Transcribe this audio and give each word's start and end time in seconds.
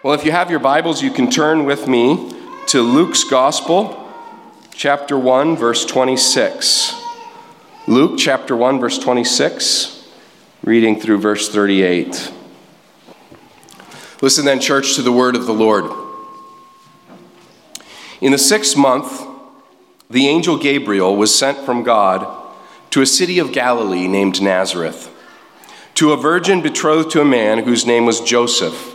Well, 0.00 0.14
if 0.14 0.24
you 0.24 0.30
have 0.30 0.48
your 0.48 0.60
Bibles, 0.60 1.02
you 1.02 1.10
can 1.10 1.28
turn 1.28 1.64
with 1.64 1.88
me 1.88 2.32
to 2.68 2.82
Luke's 2.82 3.24
Gospel, 3.24 4.08
chapter 4.70 5.18
1, 5.18 5.56
verse 5.56 5.84
26. 5.84 6.94
Luke 7.88 8.16
chapter 8.16 8.54
1, 8.54 8.78
verse 8.78 8.96
26, 8.96 10.08
reading 10.62 11.00
through 11.00 11.18
verse 11.18 11.48
38. 11.48 12.32
Listen 14.22 14.44
then, 14.44 14.60
church, 14.60 14.94
to 14.94 15.02
the 15.02 15.10
word 15.10 15.34
of 15.34 15.46
the 15.46 15.52
Lord. 15.52 15.90
In 18.20 18.30
the 18.30 18.38
sixth 18.38 18.76
month, 18.76 19.26
the 20.08 20.28
angel 20.28 20.56
Gabriel 20.58 21.16
was 21.16 21.34
sent 21.34 21.58
from 21.66 21.82
God 21.82 22.24
to 22.90 23.02
a 23.02 23.06
city 23.06 23.40
of 23.40 23.50
Galilee 23.50 24.06
named 24.06 24.40
Nazareth, 24.40 25.12
to 25.94 26.12
a 26.12 26.16
virgin 26.16 26.62
betrothed 26.62 27.10
to 27.10 27.20
a 27.20 27.24
man 27.24 27.64
whose 27.64 27.84
name 27.84 28.06
was 28.06 28.20
Joseph 28.20 28.94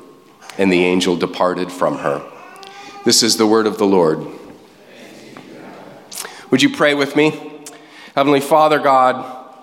And 0.61 0.71
the 0.71 0.85
angel 0.85 1.17
departed 1.17 1.71
from 1.71 1.97
her. 1.97 2.23
This 3.03 3.23
is 3.23 3.35
the 3.35 3.47
word 3.47 3.65
of 3.65 3.79
the 3.79 3.87
Lord. 3.87 4.23
Would 6.51 6.61
you 6.61 6.69
pray 6.69 6.93
with 6.93 7.15
me? 7.15 7.31
Heavenly 8.13 8.41
Father 8.41 8.77
God, 8.77 9.57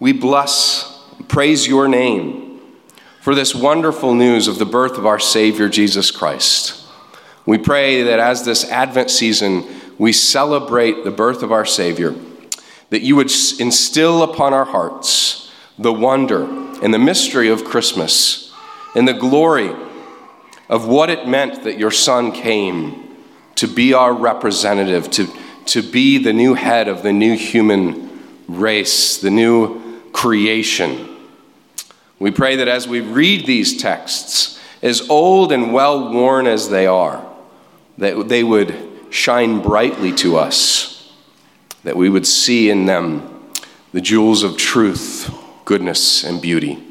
we 0.00 0.12
bless, 0.12 1.00
praise 1.28 1.68
your 1.68 1.86
name 1.86 2.60
for 3.20 3.36
this 3.36 3.54
wonderful 3.54 4.16
news 4.16 4.48
of 4.48 4.58
the 4.58 4.66
birth 4.66 4.98
of 4.98 5.06
our 5.06 5.20
Savior 5.20 5.68
Jesus 5.68 6.10
Christ. 6.10 6.88
We 7.46 7.56
pray 7.56 8.02
that 8.02 8.18
as 8.18 8.44
this 8.44 8.68
Advent 8.68 9.12
season 9.12 9.64
we 9.96 10.12
celebrate 10.12 11.04
the 11.04 11.12
birth 11.12 11.44
of 11.44 11.52
our 11.52 11.64
Savior, 11.64 12.16
that 12.90 13.02
you 13.02 13.14
would 13.14 13.30
instill 13.60 14.24
upon 14.24 14.52
our 14.52 14.64
hearts 14.64 15.52
the 15.78 15.92
wonder 15.92 16.42
and 16.82 16.92
the 16.92 16.98
mystery 16.98 17.48
of 17.48 17.62
Christmas 17.62 18.52
and 18.96 19.06
the 19.06 19.14
glory 19.14 19.72
of 20.72 20.88
what 20.88 21.10
it 21.10 21.28
meant 21.28 21.64
that 21.64 21.78
your 21.78 21.90
son 21.90 22.32
came 22.32 23.14
to 23.56 23.66
be 23.66 23.92
our 23.92 24.10
representative, 24.10 25.10
to, 25.10 25.28
to 25.66 25.82
be 25.82 26.16
the 26.16 26.32
new 26.32 26.54
head 26.54 26.88
of 26.88 27.02
the 27.02 27.12
new 27.12 27.36
human 27.36 28.10
race, 28.48 29.18
the 29.18 29.30
new 29.30 30.00
creation. 30.12 31.14
We 32.18 32.30
pray 32.30 32.56
that 32.56 32.68
as 32.68 32.88
we 32.88 33.02
read 33.02 33.44
these 33.44 33.76
texts, 33.76 34.58
as 34.82 35.10
old 35.10 35.52
and 35.52 35.74
well 35.74 36.10
worn 36.10 36.46
as 36.46 36.70
they 36.70 36.86
are, 36.86 37.22
that 37.98 38.30
they 38.30 38.42
would 38.42 38.74
shine 39.10 39.60
brightly 39.60 40.10
to 40.14 40.38
us, 40.38 41.12
that 41.84 41.98
we 41.98 42.08
would 42.08 42.26
see 42.26 42.70
in 42.70 42.86
them 42.86 43.50
the 43.92 44.00
jewels 44.00 44.42
of 44.42 44.56
truth, 44.56 45.30
goodness, 45.66 46.24
and 46.24 46.40
beauty. 46.40 46.82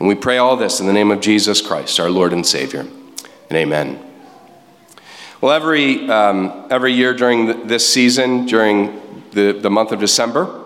And 0.00 0.08
we 0.08 0.16
pray 0.16 0.38
all 0.38 0.56
this 0.56 0.80
in 0.80 0.88
the 0.88 0.92
name 0.92 1.12
of 1.12 1.20
Jesus 1.20 1.60
Christ, 1.60 2.00
our 2.00 2.10
Lord 2.10 2.32
and 2.32 2.44
Savior 2.44 2.84
and 3.52 3.58
amen. 3.58 4.02
Well, 5.42 5.52
every, 5.52 6.08
um, 6.08 6.68
every 6.70 6.94
year 6.94 7.12
during 7.12 7.66
this 7.66 7.86
season, 7.86 8.46
during 8.46 9.22
the, 9.32 9.52
the 9.52 9.68
month 9.68 9.92
of 9.92 10.00
December, 10.00 10.58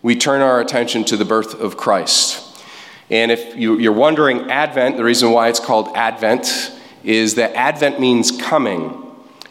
we 0.00 0.16
turn 0.16 0.40
our 0.40 0.58
attention 0.58 1.04
to 1.04 1.18
the 1.18 1.26
birth 1.26 1.60
of 1.60 1.76
Christ. 1.76 2.62
And 3.10 3.30
if 3.30 3.54
you, 3.56 3.78
you're 3.78 3.92
wondering, 3.92 4.50
Advent, 4.50 4.96
the 4.96 5.04
reason 5.04 5.32
why 5.32 5.48
it's 5.48 5.60
called 5.60 5.94
Advent 5.94 6.72
is 7.02 7.34
that 7.34 7.54
Advent 7.54 8.00
means 8.00 8.30
coming. 8.30 9.02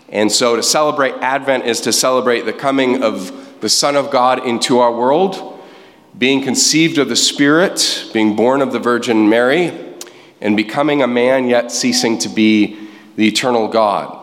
And 0.10 0.32
so 0.32 0.56
to 0.56 0.64
celebrate 0.64 1.14
Advent 1.22 1.66
is 1.66 1.80
to 1.82 1.94
celebrate 1.94 2.42
the 2.42 2.54
coming 2.54 3.04
of 3.04 3.62
the 3.62 3.70
Son 3.70 3.96
of 3.96 4.10
God 4.10 4.48
into 4.48 4.80
our 4.80 4.92
world, 4.92 5.62
being 6.18 6.42
conceived 6.42 6.98
of 6.98 7.08
the 7.08 7.16
Spirit, 7.16 8.10
being 8.14 8.36
born 8.36 8.64
of 8.64 8.72
the 8.72 8.80
Virgin 8.80 9.30
Mary, 9.30 9.93
and 10.44 10.56
becoming 10.56 11.02
a 11.02 11.08
man, 11.08 11.48
yet 11.48 11.72
ceasing 11.72 12.20
to 12.20 12.30
be 12.30 12.78
the 13.16 13.28
eternal 13.28 13.68
God. 13.68 14.20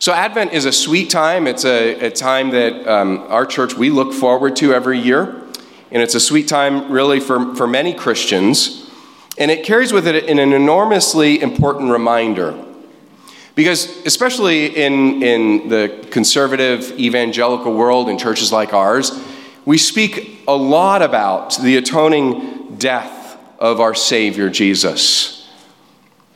So, 0.00 0.12
Advent 0.12 0.52
is 0.52 0.64
a 0.64 0.72
sweet 0.72 1.10
time. 1.10 1.46
It's 1.46 1.64
a, 1.64 2.06
a 2.06 2.10
time 2.10 2.50
that 2.50 2.86
um, 2.86 3.24
our 3.28 3.46
church, 3.46 3.74
we 3.74 3.88
look 3.90 4.12
forward 4.12 4.56
to 4.56 4.74
every 4.74 4.98
year. 4.98 5.44
And 5.90 6.02
it's 6.02 6.14
a 6.14 6.20
sweet 6.20 6.48
time, 6.48 6.92
really, 6.92 7.20
for, 7.20 7.54
for 7.54 7.66
many 7.66 7.94
Christians. 7.94 8.90
And 9.38 9.50
it 9.50 9.64
carries 9.64 9.92
with 9.92 10.06
it 10.06 10.28
an 10.28 10.38
enormously 10.38 11.40
important 11.40 11.90
reminder. 11.90 12.64
Because, 13.54 13.88
especially 14.04 14.76
in, 14.76 15.22
in 15.22 15.68
the 15.68 16.06
conservative 16.10 16.92
evangelical 16.98 17.74
world, 17.74 18.08
in 18.08 18.18
churches 18.18 18.52
like 18.52 18.72
ours, 18.72 19.12
we 19.64 19.78
speak 19.78 20.40
a 20.46 20.54
lot 20.54 21.02
about 21.02 21.56
the 21.58 21.76
atoning 21.76 22.76
death 22.76 23.17
of 23.58 23.80
our 23.80 23.94
Savior 23.94 24.48
Jesus. 24.50 25.48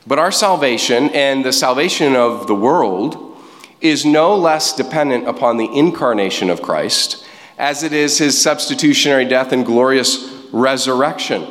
But 0.05 0.19
our 0.19 0.31
salvation 0.31 1.09
and 1.09 1.45
the 1.45 1.53
salvation 1.53 2.15
of 2.15 2.47
the 2.47 2.55
world 2.55 3.37
is 3.79 4.05
no 4.05 4.35
less 4.35 4.75
dependent 4.75 5.27
upon 5.27 5.57
the 5.57 5.69
incarnation 5.73 6.49
of 6.49 6.61
Christ 6.61 7.25
as 7.57 7.83
it 7.83 7.93
is 7.93 8.17
his 8.17 8.41
substitutionary 8.41 9.25
death 9.25 9.51
and 9.51 9.65
glorious 9.65 10.29
resurrection. 10.51 11.47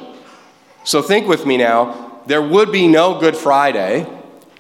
So 0.85 1.01
think 1.01 1.27
with 1.27 1.47
me 1.47 1.57
now 1.57 2.21
there 2.27 2.43
would 2.43 2.71
be 2.71 2.89
no 2.89 3.19
Good 3.19 3.37
Friday 3.37 4.07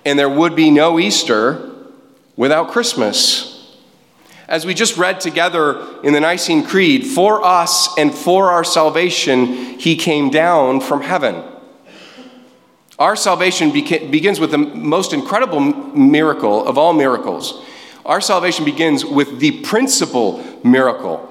and 0.04 0.18
there 0.18 0.28
would 0.28 0.56
be 0.56 0.70
no 0.70 0.98
Easter 0.98 1.70
without 2.36 2.70
Christmas 2.70 3.51
as 4.52 4.66
we 4.66 4.74
just 4.74 4.98
read 4.98 5.18
together 5.18 5.82
in 6.02 6.12
the 6.12 6.20
Nicene 6.20 6.62
Creed, 6.62 7.06
for 7.06 7.42
us 7.42 7.88
and 7.96 8.14
for 8.14 8.50
our 8.50 8.62
salvation, 8.62 9.46
he 9.78 9.96
came 9.96 10.28
down 10.28 10.82
from 10.82 11.00
heaven. 11.00 11.42
Our 12.98 13.16
salvation 13.16 13.72
beca- 13.72 14.10
begins 14.10 14.38
with 14.38 14.50
the 14.50 14.58
most 14.58 15.14
incredible 15.14 15.58
miracle 15.58 16.66
of 16.66 16.76
all 16.76 16.92
miracles. 16.92 17.64
Our 18.04 18.20
salvation 18.20 18.66
begins 18.66 19.06
with 19.06 19.40
the 19.40 19.62
principal 19.62 20.44
miracle 20.62 21.30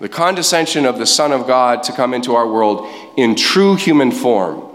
the 0.00 0.08
condescension 0.08 0.84
of 0.84 0.98
the 0.98 1.06
Son 1.06 1.30
of 1.30 1.46
God 1.46 1.84
to 1.84 1.92
come 1.92 2.12
into 2.12 2.34
our 2.34 2.48
world 2.48 2.88
in 3.16 3.36
true 3.36 3.76
human 3.76 4.10
form, 4.10 4.68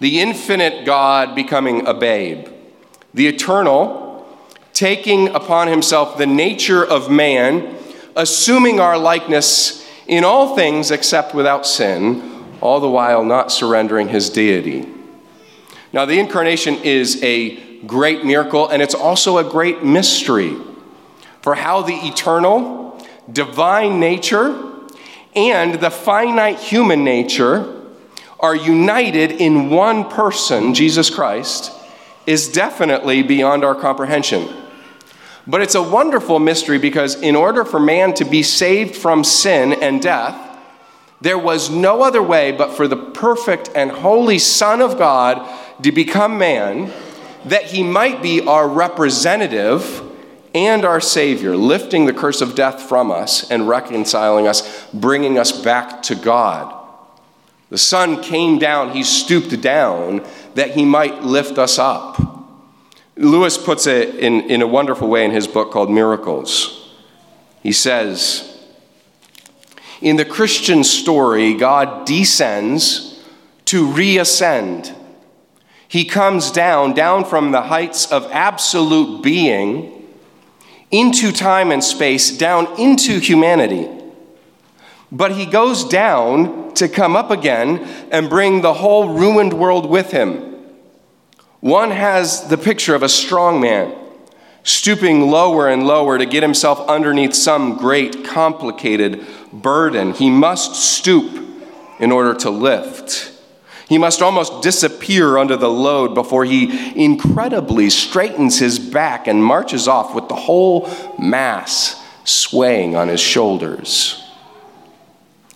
the 0.00 0.20
infinite 0.20 0.84
God 0.84 1.34
becoming 1.34 1.86
a 1.86 1.94
babe, 1.94 2.46
the 3.14 3.26
eternal 3.26 3.99
taking 4.80 5.28
upon 5.34 5.68
himself 5.68 6.16
the 6.16 6.26
nature 6.26 6.82
of 6.82 7.10
man, 7.10 7.76
assuming 8.16 8.80
our 8.80 8.96
likeness 8.96 9.86
in 10.06 10.24
all 10.24 10.56
things 10.56 10.90
except 10.90 11.34
without 11.34 11.66
sin, 11.66 12.46
all 12.62 12.80
the 12.80 12.88
while 12.88 13.22
not 13.22 13.52
surrendering 13.52 14.08
his 14.08 14.30
deity. 14.30 14.88
Now, 15.92 16.06
the 16.06 16.18
incarnation 16.18 16.76
is 16.76 17.22
a 17.22 17.82
great 17.82 18.24
miracle, 18.24 18.70
and 18.70 18.80
it's 18.80 18.94
also 18.94 19.36
a 19.36 19.44
great 19.44 19.84
mystery. 19.84 20.56
for 21.42 21.54
how 21.54 21.82
the 21.82 21.94
eternal, 21.94 22.98
divine 23.30 23.98
nature 24.00 24.62
and 25.34 25.74
the 25.80 25.90
finite 25.90 26.58
human 26.58 27.04
nature 27.04 27.76
are 28.38 28.54
united 28.54 29.32
in 29.32 29.70
one 29.70 30.08
person, 30.08 30.74
Jesus 30.74 31.10
Christ, 31.10 31.72
is 32.26 32.50
definitely 32.50 33.22
beyond 33.22 33.64
our 33.64 33.74
comprehension. 33.74 34.48
But 35.46 35.62
it's 35.62 35.74
a 35.74 35.82
wonderful 35.82 36.38
mystery 36.38 36.78
because, 36.78 37.20
in 37.20 37.34
order 37.34 37.64
for 37.64 37.80
man 37.80 38.14
to 38.14 38.24
be 38.24 38.42
saved 38.42 38.94
from 38.94 39.24
sin 39.24 39.72
and 39.72 40.00
death, 40.02 40.48
there 41.20 41.38
was 41.38 41.70
no 41.70 42.02
other 42.02 42.22
way 42.22 42.52
but 42.52 42.72
for 42.74 42.88
the 42.88 42.96
perfect 42.96 43.70
and 43.74 43.90
holy 43.90 44.38
Son 44.38 44.80
of 44.80 44.98
God 44.98 45.46
to 45.82 45.92
become 45.92 46.38
man, 46.38 46.92
that 47.46 47.64
he 47.64 47.82
might 47.82 48.22
be 48.22 48.42
our 48.42 48.68
representative 48.68 50.02
and 50.54 50.84
our 50.84 51.00
Savior, 51.00 51.56
lifting 51.56 52.06
the 52.06 52.12
curse 52.12 52.40
of 52.40 52.54
death 52.54 52.82
from 52.82 53.10
us 53.10 53.50
and 53.50 53.68
reconciling 53.68 54.46
us, 54.46 54.86
bringing 54.92 55.38
us 55.38 55.52
back 55.52 56.02
to 56.02 56.14
God. 56.14 56.76
The 57.70 57.78
Son 57.78 58.22
came 58.22 58.58
down, 58.58 58.90
he 58.90 59.04
stooped 59.04 59.58
down 59.60 60.26
that 60.54 60.72
he 60.72 60.84
might 60.84 61.22
lift 61.22 61.56
us 61.56 61.78
up. 61.78 62.39
Lewis 63.20 63.58
puts 63.58 63.86
it 63.86 64.14
in, 64.14 64.40
in 64.50 64.62
a 64.62 64.66
wonderful 64.66 65.06
way 65.06 65.26
in 65.26 65.30
his 65.30 65.46
book 65.46 65.70
called 65.70 65.90
Miracles. 65.90 66.90
He 67.62 67.70
says, 67.70 68.58
In 70.00 70.16
the 70.16 70.24
Christian 70.24 70.82
story, 70.82 71.52
God 71.52 72.06
descends 72.06 73.22
to 73.66 73.86
reascend. 73.86 74.96
He 75.86 76.06
comes 76.06 76.50
down, 76.50 76.94
down 76.94 77.26
from 77.26 77.50
the 77.50 77.62
heights 77.62 78.10
of 78.10 78.26
absolute 78.32 79.22
being 79.22 80.08
into 80.90 81.30
time 81.30 81.70
and 81.70 81.84
space, 81.84 82.36
down 82.36 82.80
into 82.80 83.18
humanity. 83.18 83.86
But 85.12 85.32
he 85.32 85.44
goes 85.44 85.84
down 85.84 86.72
to 86.74 86.88
come 86.88 87.16
up 87.16 87.30
again 87.30 87.80
and 88.10 88.30
bring 88.30 88.62
the 88.62 88.72
whole 88.72 89.12
ruined 89.12 89.52
world 89.52 89.90
with 89.90 90.10
him. 90.10 90.49
One 91.60 91.90
has 91.90 92.48
the 92.48 92.58
picture 92.58 92.94
of 92.94 93.02
a 93.02 93.08
strong 93.08 93.60
man 93.60 93.94
stooping 94.62 95.30
lower 95.30 95.68
and 95.68 95.86
lower 95.86 96.18
to 96.18 96.26
get 96.26 96.42
himself 96.42 96.86
underneath 96.88 97.34
some 97.34 97.76
great, 97.76 98.24
complicated 98.24 99.26
burden. 99.52 100.12
He 100.12 100.30
must 100.30 100.74
stoop 100.74 101.46
in 101.98 102.12
order 102.12 102.34
to 102.40 102.50
lift. 102.50 103.32
He 103.88 103.98
must 103.98 104.22
almost 104.22 104.62
disappear 104.62 105.36
under 105.36 105.56
the 105.56 105.70
load 105.70 106.14
before 106.14 106.44
he 106.44 107.02
incredibly 107.02 107.90
straightens 107.90 108.58
his 108.58 108.78
back 108.78 109.26
and 109.26 109.44
marches 109.44 109.88
off 109.88 110.14
with 110.14 110.28
the 110.28 110.36
whole 110.36 110.88
mass 111.18 112.00
swaying 112.24 112.94
on 112.94 113.08
his 113.08 113.20
shoulders. 113.20 114.22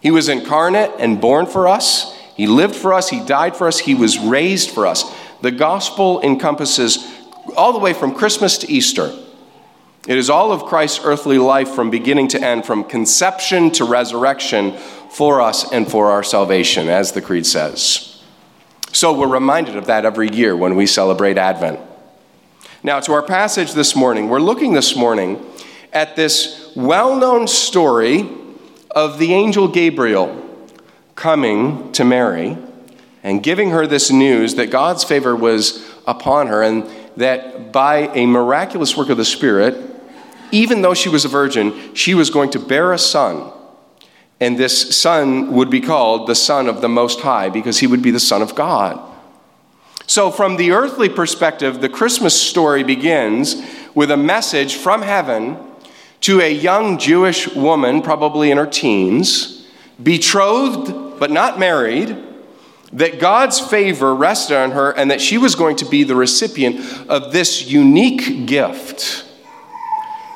He 0.01 0.11
was 0.11 0.29
incarnate 0.29 0.91
and 0.99 1.21
born 1.21 1.47
for 1.47 1.69
us. 1.69 2.13
He 2.37 2.47
lived 2.47 2.75
for 2.75 2.93
us. 2.93 3.09
He 3.09 3.25
died 3.25 3.57
for 3.57 3.69
us. 3.69 3.79
He 3.79 3.95
was 3.95 4.19
raised 4.19 4.71
for 4.71 4.87
us. 4.87 5.05
The 5.45 5.53
gospel 5.53 6.23
encompasses 6.23 7.07
all 7.55 7.75
the 7.75 7.79
way 7.79 7.93
from 7.93 8.15
Christmas 8.15 8.57
to 8.57 8.73
Easter. 8.73 9.13
It 10.09 10.17
is 10.17 10.31
all 10.31 10.53
of 10.53 10.65
Christ's 10.65 11.05
earthly 11.05 11.37
life 11.37 11.69
from 11.69 11.91
beginning 11.91 12.29
to 12.29 12.43
end, 12.43 12.65
from 12.65 12.83
conception 12.83 13.71
to 13.73 13.85
resurrection, 13.85 14.73
for 15.11 15.43
us 15.43 15.71
and 15.71 15.87
for 15.87 16.11
our 16.11 16.23
salvation, 16.23 16.89
as 16.89 17.13
the 17.13 17.21
Creed 17.21 17.45
says. 17.45 18.23
So 18.93 19.13
we're 19.13 19.29
reminded 19.29 19.77
of 19.77 19.85
that 19.85 20.07
every 20.07 20.31
year 20.31 20.57
when 20.57 20.77
we 20.77 20.87
celebrate 20.87 21.37
Advent. 21.37 21.79
Now, 22.83 23.01
to 23.01 23.13
our 23.13 23.23
passage 23.23 23.75
this 23.75 23.95
morning, 23.95 24.31
we're 24.31 24.41
looking 24.41 24.73
this 24.73 24.97
morning 24.97 25.45
at 25.93 26.17
this 26.17 26.73
well 26.75 27.17
known 27.17 27.49
story 27.49 28.27
of 28.93 29.19
the 29.19 29.35
angel 29.35 29.69
Gabriel 29.69 30.43
coming 31.17 31.93
to 31.93 32.03
Mary 32.03 32.57
and 33.25 33.43
giving 33.43 33.71
her 33.71 33.87
this 33.87 34.13
news 34.13 34.55
that 34.57 34.71
God's 34.71 35.03
favor 35.03 35.35
was 35.35 35.83
upon 36.07 36.47
her 36.47 36.63
and 36.63 36.89
that 37.17 37.73
by 37.73 38.09
a 38.15 38.27
miraculous 38.27 38.97
work 38.97 39.09
of 39.09 39.17
the 39.17 39.25
Spirit, 39.25 39.77
even 40.53 40.83
though 40.83 40.95
she 40.95 41.09
was 41.09 41.25
a 41.25 41.29
virgin, 41.29 41.95
she 41.95 42.15
was 42.15 42.29
going 42.29 42.51
to 42.51 42.59
bear 42.59 42.93
a 42.93 42.99
son. 42.99 43.51
And 44.41 44.59
this 44.59 44.95
son 44.95 45.53
would 45.55 45.71
be 45.71 45.81
called 45.81 46.29
the 46.29 46.35
Son 46.35 46.69
of 46.69 46.83
the 46.83 46.89
Most 46.89 47.21
High 47.21 47.49
because 47.49 47.79
he 47.79 47.87
would 47.87 48.03
be 48.03 48.11
the 48.11 48.21
Son 48.21 48.43
of 48.43 48.55
God. 48.55 49.01
So, 50.07 50.31
from 50.31 50.57
the 50.57 50.73
earthly 50.73 51.09
perspective, 51.09 51.81
the 51.81 51.89
Christmas 51.89 52.39
story 52.39 52.85
begins 52.85 53.63
with 53.95 54.11
a 54.11 54.19
message 54.19 54.75
from 54.75 55.01
heaven 55.01 55.57
to 56.23 56.43
a 56.43 56.53
young 56.53 56.99
Jewish 56.99 57.49
woman, 57.55 58.03
probably 58.03 58.51
in 58.51 58.59
her 58.59 58.67
teens, 58.67 59.67
betrothed 60.03 61.19
but 61.19 61.31
not 61.31 61.59
married 61.59 62.34
that 62.95 63.19
God's 63.19 63.59
favor 63.59 64.15
rested 64.15 64.57
on 64.57 64.71
her 64.71 64.93
and 64.93 65.11
that 65.11 65.21
she 65.21 65.37
was 65.37 65.55
going 65.55 65.77
to 65.77 65.85
be 65.85 66.05
the 66.05 66.15
recipient 66.15 67.09
of 67.09 67.33
this 67.33 67.67
unique 67.69 68.47
gift. 68.47 69.25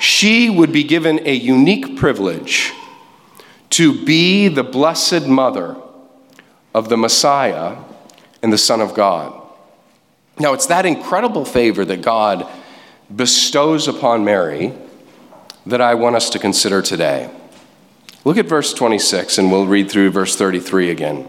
She 0.00 0.50
would 0.50 0.72
be 0.72 0.84
given 0.84 1.20
a 1.26 1.32
unique 1.32 1.96
privilege 1.96 2.72
to 3.70 4.05
be 4.05 4.49
the 4.49 4.64
blessed 4.64 5.26
mother 5.26 5.76
of 6.75 6.88
the 6.88 6.96
Messiah 6.96 7.76
and 8.43 8.52
the 8.52 8.58
Son 8.58 8.81
of 8.81 8.94
God. 8.94 9.34
Now, 10.38 10.52
it's 10.52 10.66
that 10.66 10.84
incredible 10.84 11.44
favor 11.44 11.84
that 11.84 12.02
God 12.02 12.46
bestows 13.14 13.88
upon 13.88 14.25
Mary 14.25 14.72
that 15.66 15.81
I 15.81 15.94
want 15.94 16.16
us 16.16 16.31
to 16.31 16.38
consider 16.38 16.82
today. 16.82 17.31
Look 18.25 18.37
at 18.37 18.46
verse 18.46 18.72
26, 18.72 19.38
and 19.38 19.50
we'll 19.50 19.66
read 19.66 19.90
through 19.90 20.10
verse 20.10 20.34
33 20.37 20.90
again. 20.90 21.28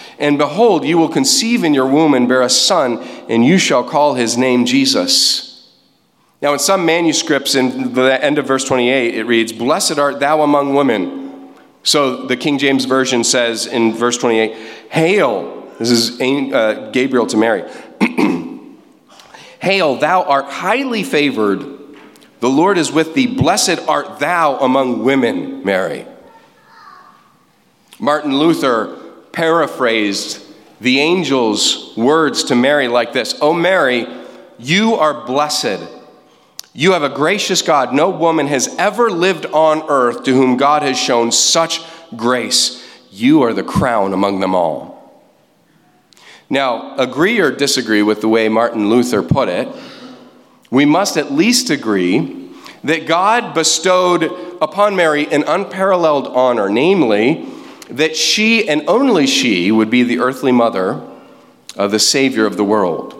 And 0.21 0.37
behold, 0.37 0.85
you 0.85 0.99
will 0.99 1.09
conceive 1.09 1.63
in 1.63 1.73
your 1.73 1.87
womb 1.87 2.13
and 2.13 2.29
bear 2.29 2.43
a 2.43 2.49
son, 2.49 2.99
and 3.27 3.43
you 3.43 3.57
shall 3.57 3.83
call 3.83 4.13
his 4.13 4.37
name 4.37 4.65
Jesus. 4.65 5.67
Now, 6.43 6.53
in 6.53 6.59
some 6.59 6.85
manuscripts, 6.85 7.55
in 7.55 7.93
the 7.93 8.23
end 8.23 8.37
of 8.37 8.45
verse 8.45 8.63
28, 8.63 9.15
it 9.15 9.23
reads, 9.23 9.51
Blessed 9.51 9.97
art 9.97 10.19
thou 10.19 10.43
among 10.43 10.75
women. 10.75 11.49
So 11.81 12.27
the 12.27 12.37
King 12.37 12.59
James 12.59 12.85
Version 12.85 13.23
says 13.23 13.65
in 13.65 13.93
verse 13.93 14.15
28, 14.19 14.55
Hail, 14.91 15.67
this 15.79 15.89
is 15.89 16.21
uh, 16.21 16.91
Gabriel 16.93 17.25
to 17.25 17.37
Mary. 17.37 17.63
Hail, 19.59 19.95
thou 19.95 20.21
art 20.21 20.45
highly 20.45 21.01
favored. 21.01 21.61
The 22.41 22.49
Lord 22.49 22.77
is 22.77 22.91
with 22.91 23.15
thee. 23.15 23.25
Blessed 23.25 23.79
art 23.87 24.19
thou 24.19 24.59
among 24.59 25.03
women, 25.03 25.63
Mary. 25.63 26.05
Martin 27.99 28.37
Luther 28.37 29.00
paraphrased 29.33 30.41
the 30.81 30.99
angel's 30.99 31.95
words 31.95 32.45
to 32.45 32.55
Mary 32.55 32.87
like 32.87 33.13
this 33.13 33.37
Oh, 33.39 33.53
Mary, 33.53 34.07
you 34.57 34.95
are 34.95 35.25
blessed. 35.25 35.79
You 36.73 36.93
have 36.93 37.03
a 37.03 37.09
gracious 37.09 37.61
God. 37.61 37.93
No 37.93 38.09
woman 38.09 38.47
has 38.47 38.73
ever 38.77 39.11
lived 39.11 39.45
on 39.47 39.83
earth 39.89 40.23
to 40.23 40.33
whom 40.33 40.57
God 40.57 40.83
has 40.83 40.97
shown 40.97 41.31
such 41.31 41.81
grace. 42.15 42.81
You 43.11 43.43
are 43.43 43.53
the 43.53 43.63
crown 43.63 44.13
among 44.13 44.39
them 44.39 44.55
all. 44.55 45.21
Now, 46.49 46.97
agree 46.97 47.39
or 47.39 47.51
disagree 47.51 48.01
with 48.01 48.21
the 48.21 48.27
way 48.27 48.49
Martin 48.49 48.89
Luther 48.89 49.21
put 49.21 49.49
it, 49.49 49.67
we 50.69 50.85
must 50.85 51.17
at 51.17 51.31
least 51.31 51.69
agree 51.69 52.49
that 52.83 53.05
God 53.05 53.53
bestowed 53.53 54.23
upon 54.61 54.95
Mary 54.95 55.27
an 55.27 55.43
unparalleled 55.43 56.27
honor, 56.27 56.69
namely, 56.69 57.45
that 57.91 58.15
she 58.15 58.67
and 58.67 58.83
only 58.87 59.27
she 59.27 59.71
would 59.71 59.89
be 59.89 60.03
the 60.03 60.19
earthly 60.19 60.51
mother 60.51 61.01
of 61.75 61.91
the 61.91 61.99
Savior 61.99 62.45
of 62.45 62.57
the 62.57 62.63
world. 62.63 63.17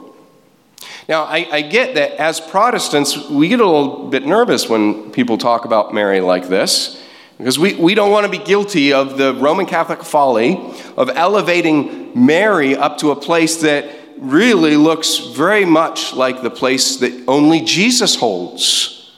Now, 1.09 1.23
I, 1.23 1.47
I, 1.51 1.61
get 1.61 1.95
that 1.95 2.13
as 2.13 2.39
Protestants, 2.39 3.29
we 3.29 3.49
get 3.49 3.59
a 3.59 3.65
little 3.65 4.09
bit 4.09 4.25
nervous 4.25 4.69
when 4.69 5.11
people 5.11 5.37
talk 5.37 5.65
about 5.65 5.93
Mary 5.93 6.21
like 6.21 6.47
this, 6.47 7.03
because 7.37 7.59
we, 7.59 7.73
we 7.73 7.95
don't 7.95 8.11
want 8.11 8.25
to 8.25 8.31
be 8.31 8.43
guilty 8.43 8.93
of 8.93 9.17
the 9.17 9.33
Roman 9.33 9.65
Catholic 9.65 10.03
folly 10.03 10.57
of 10.95 11.09
elevating 11.09 12.11
Mary 12.25 12.77
up 12.77 12.99
to 12.99 13.11
a 13.11 13.15
place 13.15 13.57
that 13.61 13.89
really 14.19 14.77
looks 14.77 15.17
very 15.17 15.65
much 15.65 16.13
like 16.13 16.43
the 16.43 16.51
place 16.51 16.97
that 16.97 17.25
only 17.27 17.61
Jesus 17.61 18.15
holds. 18.15 19.11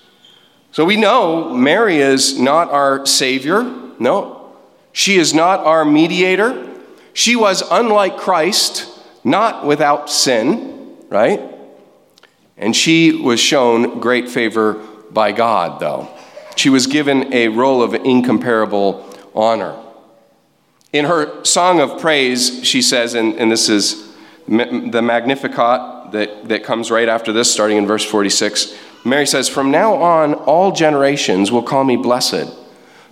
So 0.72 0.86
we 0.86 0.96
know 0.96 1.54
Mary 1.54 1.98
is 1.98 2.40
not 2.40 2.72
our 2.72 3.06
Savior. 3.06 3.64
No. 4.00 4.43
She 4.94 5.18
is 5.18 5.34
not 5.34 5.60
our 5.62 5.84
mediator. 5.84 6.70
She 7.14 7.36
was, 7.36 7.64
unlike 7.70 8.18
Christ, 8.18 8.88
not 9.24 9.66
without 9.66 10.10
sin, 10.10 10.96
right? 11.10 11.42
And 12.58 12.76
she 12.76 13.12
was 13.12 13.40
shown 13.40 14.00
great 14.00 14.30
favor 14.30 14.76
by 15.12 15.32
God, 15.32 15.80
though. 15.80 16.08
She 16.56 16.70
was 16.70 16.88
given 16.88 17.34
a 17.34 17.48
role 17.48 17.82
of 17.82 17.94
incomparable 17.94 19.10
honor. 19.34 19.80
In 20.92 21.06
her 21.06 21.44
song 21.44 21.80
of 21.80 22.00
praise, 22.00 22.64
she 22.64 22.82
says, 22.84 23.16
and, 23.16 23.34
and 23.36 23.52
this 23.52 23.70
is 23.70 24.14
the 24.48 25.02
Magnificat 25.02 26.12
that, 26.12 26.48
that 26.50 26.64
comes 26.64 26.92
right 26.92 27.10
after 27.10 27.34
this, 27.34 27.52
starting 27.52 27.78
in 27.78 27.88
verse 27.88 28.06
46. 28.06 28.78
Mary 29.04 29.26
says, 29.26 29.50
From 29.50 29.72
now 29.72 29.96
on, 29.96 30.36
all 30.36 30.72
generations 30.72 31.52
will 31.52 31.64
call 31.64 31.84
me 31.84 31.98
blessed. 31.98 32.63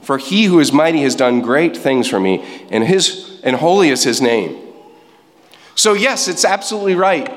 For 0.02 0.18
he 0.18 0.46
who 0.46 0.60
is 0.60 0.72
mighty 0.72 1.02
has 1.04 1.16
done 1.16 1.42
great 1.42 1.78
things 1.78 2.08
for 2.08 2.20
me, 2.20 2.44
and, 2.70 2.84
his, 2.84 3.40
and 3.44 3.56
holy 3.56 3.90
is 3.90 4.04
his 4.04 4.22
name. 4.22 4.58
So, 5.76 5.94
yes, 5.94 6.28
it's 6.28 6.44
absolutely 6.44 6.96
right. 6.96 7.32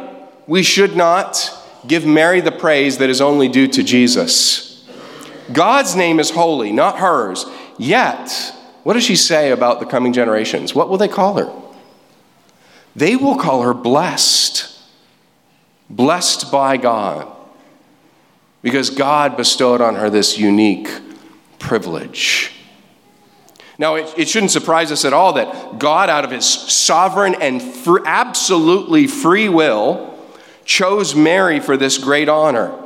We 0.47 0.63
should 0.63 0.97
not 0.97 1.51
give 1.87 2.07
Mary 2.07 2.41
the 2.41 2.53
praise 2.53 2.99
that 2.99 3.11
is 3.11 3.21
only 3.21 3.49
due 3.49 3.69
to 3.69 3.83
Jesus. 3.83 4.87
God's 5.53 5.95
name 5.95 6.19
is 6.19 6.31
holy, 6.31 6.73
not 6.73 6.99
hers. 6.99 7.45
Yet, 7.79 8.55
what 8.83 8.95
does 8.95 9.05
she 9.05 9.17
say 9.17 9.51
about 9.51 9.81
the 9.81 9.87
coming 9.87 10.13
generations? 10.13 10.75
What 10.75 10.89
will 10.89 10.99
they 10.99 11.09
call 11.09 11.35
her? 11.35 11.53
They 12.97 13.17
will 13.17 13.37
call 13.37 13.63
her 13.63 13.75
blessed, 13.75 14.79
blessed 15.91 16.51
by 16.51 16.77
God, 16.77 17.31
because 18.63 18.91
God 18.91 19.37
bestowed 19.37 19.81
on 19.81 19.97
her 19.97 20.09
this 20.09 20.39
unique 20.39 20.89
privilege. 21.59 22.54
Now, 23.79 23.97
it, 23.97 24.15
it 24.17 24.29
shouldn't 24.29 24.53
surprise 24.53 24.93
us 24.93 25.05
at 25.05 25.13
all 25.13 25.33
that 25.35 25.79
God, 25.79 26.09
out 26.09 26.25
of 26.25 26.31
his 26.31 26.47
sovereign 26.47 27.35
and 27.41 27.61
fr- 27.61 28.07
absolutely 28.07 29.07
free 29.07 29.49
will, 29.49 30.17
chose 30.65 31.15
Mary 31.15 31.61
for 31.61 31.77
this 31.77 31.99
great 31.99 32.29
honor. 32.29 32.81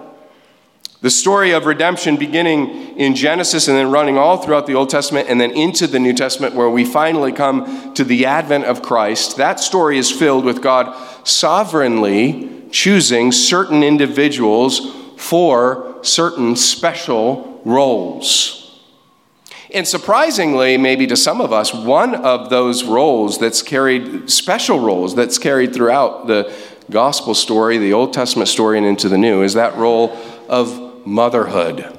The 1.00 1.11
story 1.11 1.52
of 1.52 1.66
redemption 1.66 2.16
beginning 2.16 2.99
in 2.99 3.14
Genesis 3.14 3.68
and 3.68 3.76
then 3.76 3.92
running 3.92 4.18
all 4.18 4.38
throughout 4.38 4.66
the 4.66 4.75
Old 4.75 4.90
Testament 4.90 5.28
and 5.28 5.40
then 5.40 5.52
into 5.52 5.87
the 5.87 6.00
New 6.00 6.12
Testament, 6.12 6.57
where 6.57 6.68
we 6.68 6.85
finally 6.85 7.30
come 7.30 7.95
to 7.95 8.02
the 8.02 8.26
advent 8.26 8.64
of 8.64 8.83
Christ, 8.83 9.37
that 9.37 9.61
story 9.61 9.97
is 9.97 10.11
filled 10.11 10.45
with 10.45 10.61
God 10.61 10.97
sovereignly 11.25 12.66
choosing 12.73 13.30
certain 13.30 13.85
individuals 13.85 14.92
for 15.16 15.99
certain 16.02 16.57
special 16.57 17.61
roles. 17.64 18.57
And 19.72 19.87
surprisingly, 19.87 20.78
maybe 20.78 21.06
to 21.08 21.16
some 21.16 21.40
of 21.40 21.52
us, 21.52 21.75
one 21.75 22.14
of 22.14 22.48
those 22.48 22.84
roles 22.84 23.38
that's 23.38 23.60
carried, 23.60 24.30
special 24.30 24.80
roles 24.80 25.14
that's 25.14 25.37
carried 25.37 25.75
throughout 25.75 26.26
the 26.26 26.52
gospel 26.90 27.34
story, 27.34 27.76
the 27.76 27.92
Old 27.92 28.14
Testament 28.14 28.48
story, 28.48 28.78
and 28.78 28.87
into 28.87 29.10
the 29.10 29.18
New, 29.18 29.42
is 29.42 29.54
that 29.54 29.76
role 29.76 30.16
of 30.48 31.06
motherhood. 31.06 31.94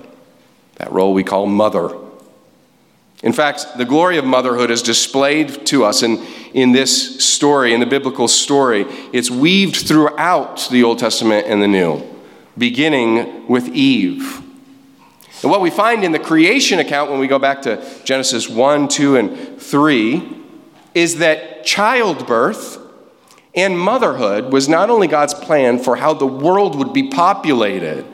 That 0.76 0.92
role 0.92 1.14
we 1.14 1.24
call 1.24 1.46
mother. 1.46 1.96
In 3.22 3.34
fact, 3.34 3.78
the 3.78 3.86
glory 3.86 4.18
of 4.18 4.26
motherhood 4.26 4.72
is 4.72 4.82
displayed 4.82 5.68
to 5.68 5.84
us 5.84 6.02
in, 6.04 6.26
in 6.54 6.72
this 6.72 7.24
story, 7.24 7.74
in 7.74 7.82
the 7.82 7.86
biblical 7.86 8.28
story. 8.28 8.86
It's 9.14 9.30
weaved 9.30 9.76
throughout 9.76 10.70
the 10.72 10.84
Old 10.84 11.00
Testament 11.00 11.46
and 11.46 11.62
the 11.62 11.68
New, 11.68 12.02
beginning 12.58 13.48
with 13.48 13.68
Eve. 13.68 14.42
And 15.42 15.50
what 15.50 15.62
we 15.62 15.70
find 15.70 16.04
in 16.04 16.12
the 16.12 16.20
creation 16.20 16.80
account 16.80 17.10
when 17.10 17.20
we 17.20 17.28
go 17.28 17.40
back 17.40 17.62
to 17.62 17.84
Genesis 18.04 18.50
1, 18.50 18.90
2, 18.90 19.16
and 19.16 19.62
3 19.62 20.38
is 20.94 21.20
that 21.20 21.64
childbirth 21.64 22.78
and 23.56 23.80
motherhood 23.80 24.52
was 24.52 24.68
not 24.68 24.90
only 24.90 25.08
God's 25.08 25.34
plan 25.34 25.80
for 25.80 25.96
how 25.96 26.14
the 26.14 26.26
world 26.26 26.76
would 26.78 26.94
be 26.94 27.10
populated, 27.10 28.06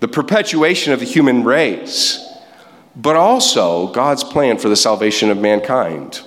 the 0.00 0.08
perpetuation 0.08 0.92
of 0.92 1.00
the 1.00 1.06
human 1.06 1.44
race, 1.44 2.28
but 2.94 3.16
also 3.16 3.88
God's 3.88 4.22
plan 4.22 4.58
for 4.58 4.68
the 4.68 4.76
salvation 4.76 5.30
of 5.30 5.38
mankind. 5.38 6.20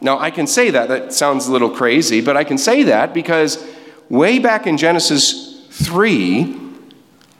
Now, 0.00 0.18
I 0.18 0.30
can 0.30 0.46
say 0.46 0.70
that. 0.70 0.88
That 0.88 1.12
sounds 1.12 1.46
a 1.46 1.52
little 1.52 1.70
crazy, 1.70 2.20
but 2.20 2.36
I 2.36 2.44
can 2.44 2.58
say 2.58 2.82
that 2.84 3.14
because 3.14 3.64
way 4.08 4.38
back 4.38 4.66
in 4.66 4.76
Genesis 4.76 5.66
3, 5.70 6.65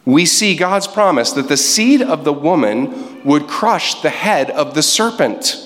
we 0.07 0.25
see 0.25 0.57
God's 0.57 0.87
promise 0.87 1.33
that 1.33 1.49
the 1.49 1.57
seed 1.57 2.01
of 2.01 2.25
the 2.25 2.33
woman 2.33 3.23
would 3.25 3.49
crush 3.49 4.01
the 4.01 4.09
head 4.09 4.51
of 4.51 4.75
the 4.75 4.83
serpent. 4.83 5.63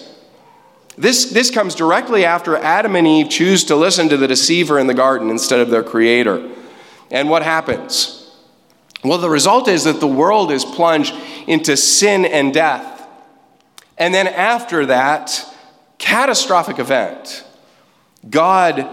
This, 0.97 1.27
this 1.31 1.51
comes 1.51 1.75
directly 1.75 2.25
after 2.25 2.57
Adam 2.57 2.97
and 2.97 3.07
Eve 3.07 3.29
choose 3.29 3.65
to 3.65 3.77
listen 3.77 4.09
to 4.09 4.17
the 4.17 4.27
deceiver 4.27 4.79
in 4.79 4.87
the 4.87 4.95
garden 4.95 5.31
instead 5.31 5.61
of 5.61 5.71
their 5.71 5.85
creator. 5.85 6.51
And 7.11 7.29
what 7.29 7.43
happens? 7.43 8.17
Well, 9.05 9.19
the 9.19 9.31
result 9.31 9.69
is 9.69 9.85
that 9.85 10.01
the 10.01 10.07
world 10.07 10.51
is 10.51 10.65
plunged 10.65 11.15
into 11.47 11.77
sin 11.77 12.25
and 12.25 12.53
death. 12.53 13.07
And 13.99 14.15
then 14.15 14.27
after 14.27 14.87
that 14.87 15.45
catastrophic 15.99 16.79
event, 16.79 17.45
God 18.29 18.89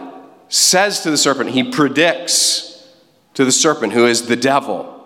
says 0.49 1.01
to 1.01 1.11
the 1.11 1.17
serpent, 1.17 1.51
He 1.51 1.71
predicts 1.71 2.85
to 3.33 3.45
the 3.45 3.51
serpent, 3.51 3.93
who 3.93 4.05
is 4.05 4.27
the 4.27 4.35
devil, 4.35 4.96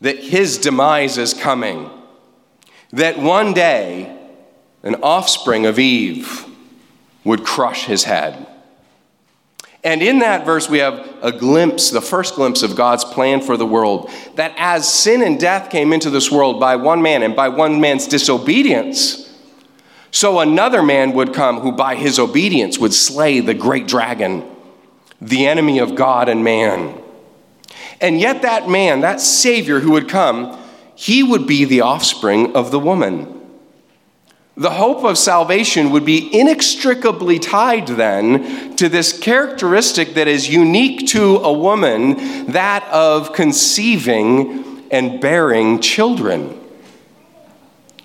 that 0.00 0.18
his 0.18 0.58
demise 0.58 1.18
is 1.18 1.34
coming, 1.34 1.90
that 2.92 3.18
one 3.18 3.52
day 3.52 4.16
an 4.82 4.96
offspring 5.02 5.66
of 5.66 5.78
Eve 5.78 6.44
would 7.24 7.44
crush 7.44 7.84
his 7.84 8.04
head. 8.04 8.46
And 9.82 10.02
in 10.02 10.18
that 10.18 10.44
verse, 10.44 10.68
we 10.68 10.78
have 10.78 11.08
a 11.22 11.30
glimpse, 11.30 11.90
the 11.90 12.00
first 12.00 12.34
glimpse 12.34 12.62
of 12.62 12.74
God's 12.74 13.04
plan 13.04 13.40
for 13.40 13.56
the 13.56 13.66
world. 13.66 14.10
That 14.34 14.52
as 14.56 14.92
sin 14.92 15.22
and 15.22 15.38
death 15.38 15.70
came 15.70 15.92
into 15.92 16.10
this 16.10 16.30
world 16.30 16.58
by 16.58 16.74
one 16.76 17.02
man 17.02 17.22
and 17.22 17.36
by 17.36 17.48
one 17.48 17.80
man's 17.80 18.08
disobedience, 18.08 19.32
so 20.10 20.40
another 20.40 20.82
man 20.82 21.12
would 21.12 21.34
come 21.34 21.60
who 21.60 21.72
by 21.72 21.94
his 21.94 22.18
obedience 22.18 22.78
would 22.78 22.94
slay 22.94 23.40
the 23.40 23.54
great 23.54 23.86
dragon, 23.86 24.44
the 25.20 25.46
enemy 25.46 25.78
of 25.78 25.94
God 25.94 26.28
and 26.28 26.42
man. 26.42 27.00
And 28.00 28.20
yet, 28.20 28.42
that 28.42 28.68
man, 28.68 29.00
that 29.00 29.20
Savior 29.20 29.80
who 29.80 29.92
would 29.92 30.08
come, 30.08 30.58
he 30.94 31.22
would 31.22 31.46
be 31.46 31.64
the 31.64 31.82
offspring 31.82 32.54
of 32.56 32.70
the 32.70 32.80
woman. 32.80 33.32
The 34.58 34.70
hope 34.70 35.04
of 35.04 35.18
salvation 35.18 35.90
would 35.90 36.06
be 36.06 36.34
inextricably 36.38 37.38
tied 37.38 37.88
then 37.88 38.74
to 38.76 38.88
this 38.88 39.18
characteristic 39.18 40.14
that 40.14 40.28
is 40.28 40.48
unique 40.48 41.08
to 41.08 41.36
a 41.36 41.52
woman 41.52 42.46
that 42.52 42.82
of 42.84 43.34
conceiving 43.34 44.88
and 44.90 45.20
bearing 45.20 45.80
children. 45.80 46.58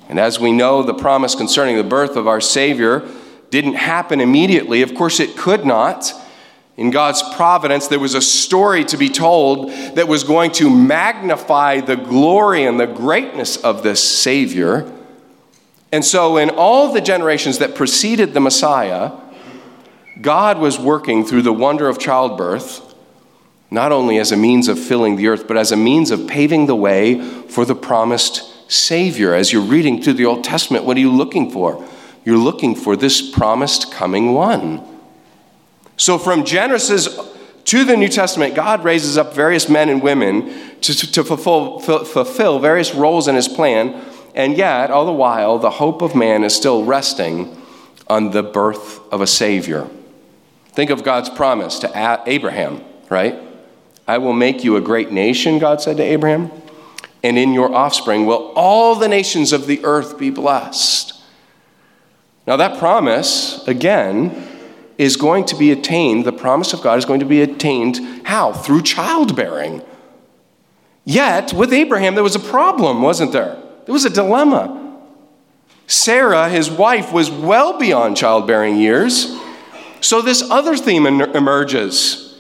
And 0.09 0.19
as 0.19 0.41
we 0.41 0.51
know, 0.51 0.83
the 0.83 0.93
promise 0.93 1.35
concerning 1.35 1.77
the 1.77 1.85
birth 1.85 2.17
of 2.17 2.27
our 2.27 2.41
Savior 2.41 3.07
didn't 3.49 3.75
happen 3.75 4.19
immediately. 4.19 4.81
Of 4.81 4.93
course, 4.93 5.21
it 5.21 5.37
could 5.37 5.65
not. 5.65 6.11
In 6.81 6.89
God's 6.89 7.21
providence, 7.35 7.89
there 7.89 7.99
was 7.99 8.15
a 8.15 8.21
story 8.23 8.83
to 8.85 8.97
be 8.97 9.07
told 9.07 9.69
that 9.93 10.07
was 10.07 10.23
going 10.23 10.49
to 10.53 10.67
magnify 10.67 11.79
the 11.79 11.95
glory 11.95 12.63
and 12.63 12.79
the 12.79 12.87
greatness 12.87 13.55
of 13.55 13.83
this 13.83 14.03
Savior. 14.03 14.91
And 15.91 16.03
so, 16.03 16.37
in 16.37 16.49
all 16.49 16.91
the 16.91 16.99
generations 16.99 17.59
that 17.59 17.75
preceded 17.75 18.33
the 18.33 18.39
Messiah, 18.39 19.11
God 20.21 20.57
was 20.57 20.79
working 20.79 21.23
through 21.23 21.43
the 21.43 21.53
wonder 21.53 21.87
of 21.87 21.99
childbirth, 21.99 22.95
not 23.69 23.91
only 23.91 24.17
as 24.17 24.31
a 24.31 24.37
means 24.37 24.67
of 24.67 24.79
filling 24.79 25.17
the 25.17 25.27
earth, 25.27 25.47
but 25.47 25.57
as 25.57 25.71
a 25.71 25.77
means 25.77 26.09
of 26.09 26.27
paving 26.27 26.65
the 26.65 26.75
way 26.75 27.21
for 27.47 27.63
the 27.63 27.75
promised 27.75 28.71
Savior. 28.71 29.35
As 29.35 29.53
you're 29.53 29.61
reading 29.61 30.01
through 30.01 30.13
the 30.13 30.25
Old 30.25 30.43
Testament, 30.43 30.85
what 30.85 30.97
are 30.97 31.01
you 31.01 31.11
looking 31.11 31.51
for? 31.51 31.87
You're 32.25 32.39
looking 32.39 32.73
for 32.73 32.95
this 32.95 33.21
promised 33.29 33.91
coming 33.91 34.33
one. 34.33 34.90
So, 36.01 36.17
from 36.17 36.45
Genesis 36.45 37.15
to 37.65 37.85
the 37.85 37.95
New 37.95 38.07
Testament, 38.07 38.55
God 38.55 38.83
raises 38.83 39.19
up 39.19 39.35
various 39.35 39.69
men 39.69 39.87
and 39.87 40.01
women 40.01 40.51
to, 40.81 41.11
to 41.11 41.23
fulfill, 41.23 41.77
fulfill 41.77 42.57
various 42.57 42.95
roles 42.95 43.27
in 43.27 43.35
his 43.35 43.47
plan, 43.47 44.03
and 44.33 44.57
yet, 44.57 44.89
all 44.89 45.05
the 45.05 45.11
while, 45.11 45.59
the 45.59 45.69
hope 45.69 46.01
of 46.01 46.15
man 46.15 46.43
is 46.43 46.55
still 46.55 46.83
resting 46.83 47.55
on 48.07 48.31
the 48.31 48.41
birth 48.41 48.99
of 49.13 49.21
a 49.21 49.27
Savior. 49.27 49.87
Think 50.69 50.89
of 50.89 51.03
God's 51.03 51.29
promise 51.29 51.77
to 51.77 52.23
Abraham, 52.25 52.83
right? 53.07 53.39
I 54.07 54.17
will 54.17 54.33
make 54.33 54.63
you 54.63 54.77
a 54.77 54.81
great 54.81 55.11
nation, 55.11 55.59
God 55.59 55.81
said 55.81 55.97
to 55.97 56.03
Abraham, 56.03 56.49
and 57.21 57.37
in 57.37 57.53
your 57.53 57.71
offspring 57.75 58.25
will 58.25 58.51
all 58.55 58.95
the 58.95 59.07
nations 59.07 59.53
of 59.53 59.67
the 59.67 59.85
earth 59.85 60.17
be 60.17 60.31
blessed. 60.31 61.13
Now, 62.47 62.57
that 62.57 62.79
promise, 62.79 63.67
again, 63.67 64.47
is 65.01 65.15
going 65.15 65.45
to 65.45 65.55
be 65.55 65.71
attained, 65.71 66.25
the 66.25 66.31
promise 66.31 66.73
of 66.73 66.81
God 66.83 66.99
is 66.99 67.05
going 67.05 67.21
to 67.21 67.25
be 67.25 67.41
attained 67.41 67.97
how? 68.23 68.53
Through 68.53 68.83
childbearing. 68.83 69.81
Yet, 71.05 71.53
with 71.53 71.73
Abraham, 71.73 72.13
there 72.13 72.23
was 72.23 72.35
a 72.35 72.39
problem, 72.39 73.01
wasn't 73.01 73.31
there? 73.31 73.57
There 73.85 73.93
was 73.93 74.05
a 74.05 74.11
dilemma. 74.11 74.99
Sarah, 75.87 76.49
his 76.49 76.69
wife, 76.69 77.11
was 77.11 77.31
well 77.31 77.79
beyond 77.79 78.15
childbearing 78.15 78.77
years. 78.77 79.35
So, 80.01 80.21
this 80.21 80.43
other 80.51 80.77
theme 80.77 81.07
emerges 81.07 82.39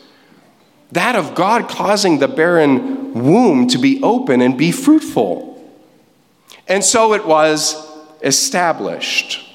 that 0.91 1.15
of 1.15 1.33
God 1.33 1.67
causing 1.67 2.19
the 2.19 2.27
barren 2.27 3.13
womb 3.13 3.67
to 3.69 3.79
be 3.79 4.03
open 4.03 4.39
and 4.39 4.55
be 4.55 4.71
fruitful. 4.71 5.49
And 6.67 6.83
so 6.83 7.13
it 7.13 7.25
was 7.25 7.75
established 8.21 9.50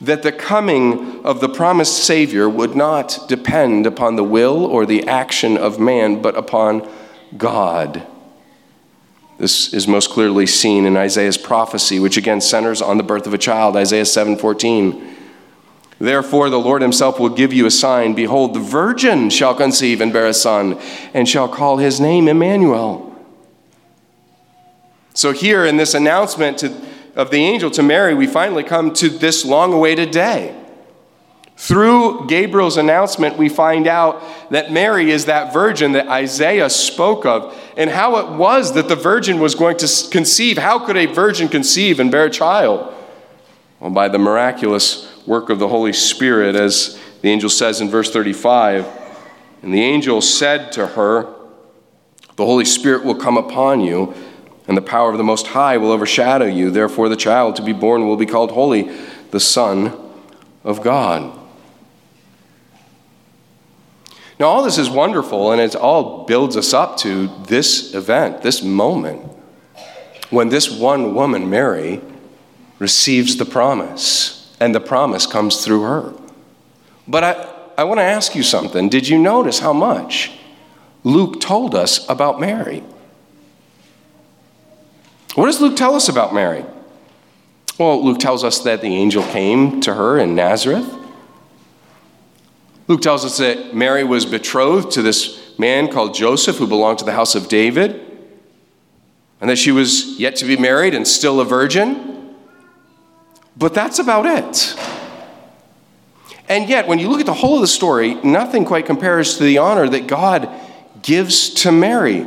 that 0.00 0.22
the 0.22 0.32
coming 0.32 1.24
of 1.24 1.40
the 1.40 1.48
promised 1.48 2.04
Savior 2.04 2.48
would 2.48 2.76
not 2.76 3.26
depend 3.28 3.86
upon 3.86 4.16
the 4.16 4.24
will 4.24 4.64
or 4.64 4.86
the 4.86 5.06
action 5.08 5.56
of 5.56 5.80
man, 5.80 6.22
but 6.22 6.36
upon 6.36 6.88
God. 7.36 8.06
This 9.38 9.72
is 9.72 9.86
most 9.86 10.10
clearly 10.10 10.46
seen 10.46 10.84
in 10.84 10.96
Isaiah's 10.96 11.38
prophecy, 11.38 12.00
which 12.00 12.16
again 12.16 12.40
centers 12.40 12.82
on 12.82 12.96
the 12.96 13.04
birth 13.04 13.26
of 13.26 13.34
a 13.34 13.38
child, 13.38 13.76
Isaiah 13.76 14.04
7:14. 14.04 15.00
Therefore 16.00 16.48
the 16.48 16.60
Lord 16.60 16.82
himself 16.82 17.18
will 17.18 17.28
give 17.28 17.52
you 17.52 17.66
a 17.66 17.70
sign, 17.70 18.14
behold 18.14 18.54
the 18.54 18.60
virgin 18.60 19.30
shall 19.30 19.54
conceive 19.54 20.00
and 20.00 20.12
bear 20.12 20.26
a 20.26 20.34
son 20.34 20.78
and 21.12 21.28
shall 21.28 21.48
call 21.48 21.78
his 21.78 22.00
name 22.00 22.28
Emmanuel. 22.28 23.12
So 25.14 25.32
here 25.32 25.64
in 25.64 25.76
this 25.76 25.94
announcement 25.94 26.58
to 26.58 26.72
of 27.14 27.30
the 27.30 27.38
angel 27.38 27.70
to 27.72 27.82
Mary, 27.82 28.14
we 28.14 28.26
finally 28.26 28.62
come 28.62 28.92
to 28.94 29.08
this 29.08 29.44
long 29.44 29.72
awaited 29.72 30.10
day. 30.10 30.54
Through 31.56 32.28
Gabriel's 32.28 32.76
announcement, 32.76 33.36
we 33.36 33.48
find 33.48 33.88
out 33.88 34.22
that 34.50 34.70
Mary 34.70 35.10
is 35.10 35.24
that 35.24 35.52
virgin 35.52 35.92
that 35.92 36.06
Isaiah 36.06 36.70
spoke 36.70 37.26
of, 37.26 37.60
and 37.76 37.90
how 37.90 38.18
it 38.18 38.38
was 38.38 38.74
that 38.74 38.88
the 38.88 38.94
virgin 38.94 39.40
was 39.40 39.56
going 39.56 39.76
to 39.78 39.88
conceive. 40.10 40.56
How 40.56 40.78
could 40.78 40.96
a 40.96 41.06
virgin 41.06 41.48
conceive 41.48 41.98
and 41.98 42.12
bear 42.12 42.26
a 42.26 42.30
child? 42.30 42.94
Well, 43.80 43.90
by 43.90 44.08
the 44.08 44.18
miraculous 44.18 45.12
work 45.26 45.50
of 45.50 45.58
the 45.58 45.68
Holy 45.68 45.92
Spirit, 45.92 46.54
as 46.54 46.98
the 47.22 47.28
angel 47.28 47.50
says 47.50 47.80
in 47.80 47.88
verse 47.88 48.10
35. 48.12 48.86
And 49.62 49.74
the 49.74 49.82
angel 49.82 50.20
said 50.20 50.70
to 50.72 50.86
her, 50.86 51.34
The 52.36 52.46
Holy 52.46 52.64
Spirit 52.64 53.04
will 53.04 53.16
come 53.16 53.36
upon 53.36 53.80
you 53.80 54.14
and 54.68 54.76
the 54.76 54.82
power 54.82 55.10
of 55.10 55.16
the 55.16 55.24
Most 55.24 55.48
High 55.48 55.78
will 55.78 55.90
overshadow 55.90 56.44
you. 56.44 56.70
Therefore, 56.70 57.08
the 57.08 57.16
child 57.16 57.56
to 57.56 57.62
be 57.62 57.72
born 57.72 58.06
will 58.06 58.18
be 58.18 58.26
called 58.26 58.52
Holy, 58.52 58.90
the 59.30 59.40
Son 59.40 59.98
of 60.62 60.82
God. 60.82 61.36
Now, 64.38 64.46
all 64.46 64.62
this 64.62 64.78
is 64.78 64.88
wonderful, 64.88 65.50
and 65.50 65.60
it 65.60 65.74
all 65.74 66.26
builds 66.26 66.56
us 66.56 66.72
up 66.72 66.98
to 66.98 67.28
this 67.46 67.94
event, 67.94 68.42
this 68.42 68.62
moment, 68.62 69.22
when 70.30 70.50
this 70.50 70.70
one 70.70 71.14
woman, 71.14 71.48
Mary, 71.50 72.02
receives 72.78 73.36
the 73.36 73.46
promise, 73.46 74.54
and 74.60 74.74
the 74.74 74.80
promise 74.80 75.26
comes 75.26 75.64
through 75.64 75.82
her. 75.82 76.14
But 77.08 77.24
I, 77.24 77.54
I 77.78 77.84
want 77.84 77.98
to 77.98 78.04
ask 78.04 78.34
you 78.36 78.42
something. 78.42 78.90
Did 78.90 79.08
you 79.08 79.18
notice 79.18 79.60
how 79.60 79.72
much 79.72 80.32
Luke 81.02 81.40
told 81.40 81.74
us 81.74 82.08
about 82.08 82.38
Mary? 82.38 82.84
What 85.38 85.46
does 85.46 85.60
Luke 85.60 85.76
tell 85.76 85.94
us 85.94 86.08
about 86.08 86.34
Mary? 86.34 86.64
Well, 87.78 88.04
Luke 88.04 88.18
tells 88.18 88.42
us 88.42 88.58
that 88.62 88.80
the 88.80 88.92
angel 88.96 89.22
came 89.22 89.80
to 89.82 89.94
her 89.94 90.18
in 90.18 90.34
Nazareth. 90.34 90.92
Luke 92.88 93.00
tells 93.02 93.24
us 93.24 93.38
that 93.38 93.72
Mary 93.72 94.02
was 94.02 94.26
betrothed 94.26 94.90
to 94.94 95.02
this 95.02 95.56
man 95.56 95.92
called 95.92 96.12
Joseph 96.12 96.56
who 96.56 96.66
belonged 96.66 96.98
to 96.98 97.04
the 97.04 97.12
house 97.12 97.36
of 97.36 97.46
David, 97.46 98.04
and 99.40 99.48
that 99.48 99.58
she 99.58 99.70
was 99.70 100.18
yet 100.18 100.34
to 100.34 100.44
be 100.44 100.56
married 100.56 100.92
and 100.92 101.06
still 101.06 101.38
a 101.38 101.44
virgin. 101.44 102.34
But 103.56 103.74
that's 103.74 104.00
about 104.00 104.26
it. 104.26 104.76
And 106.48 106.68
yet, 106.68 106.88
when 106.88 106.98
you 106.98 107.08
look 107.08 107.20
at 107.20 107.26
the 107.26 107.32
whole 107.32 107.54
of 107.54 107.60
the 107.60 107.68
story, 107.68 108.14
nothing 108.24 108.64
quite 108.64 108.86
compares 108.86 109.38
to 109.38 109.44
the 109.44 109.58
honor 109.58 109.88
that 109.88 110.08
God 110.08 110.50
gives 111.00 111.50
to 111.62 111.70
Mary. 111.70 112.26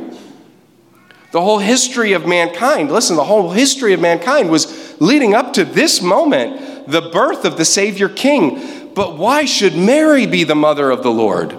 The 1.32 1.40
whole 1.40 1.58
history 1.58 2.12
of 2.12 2.26
mankind, 2.26 2.92
listen, 2.92 3.16
the 3.16 3.24
whole 3.24 3.50
history 3.50 3.94
of 3.94 4.00
mankind 4.00 4.50
was 4.50 5.00
leading 5.00 5.34
up 5.34 5.54
to 5.54 5.64
this 5.64 6.02
moment, 6.02 6.88
the 6.88 7.00
birth 7.00 7.46
of 7.46 7.56
the 7.56 7.64
Savior 7.64 8.10
King. 8.10 8.92
But 8.94 9.16
why 9.16 9.46
should 9.46 9.74
Mary 9.74 10.26
be 10.26 10.44
the 10.44 10.54
mother 10.54 10.90
of 10.90 11.02
the 11.02 11.10
Lord? 11.10 11.56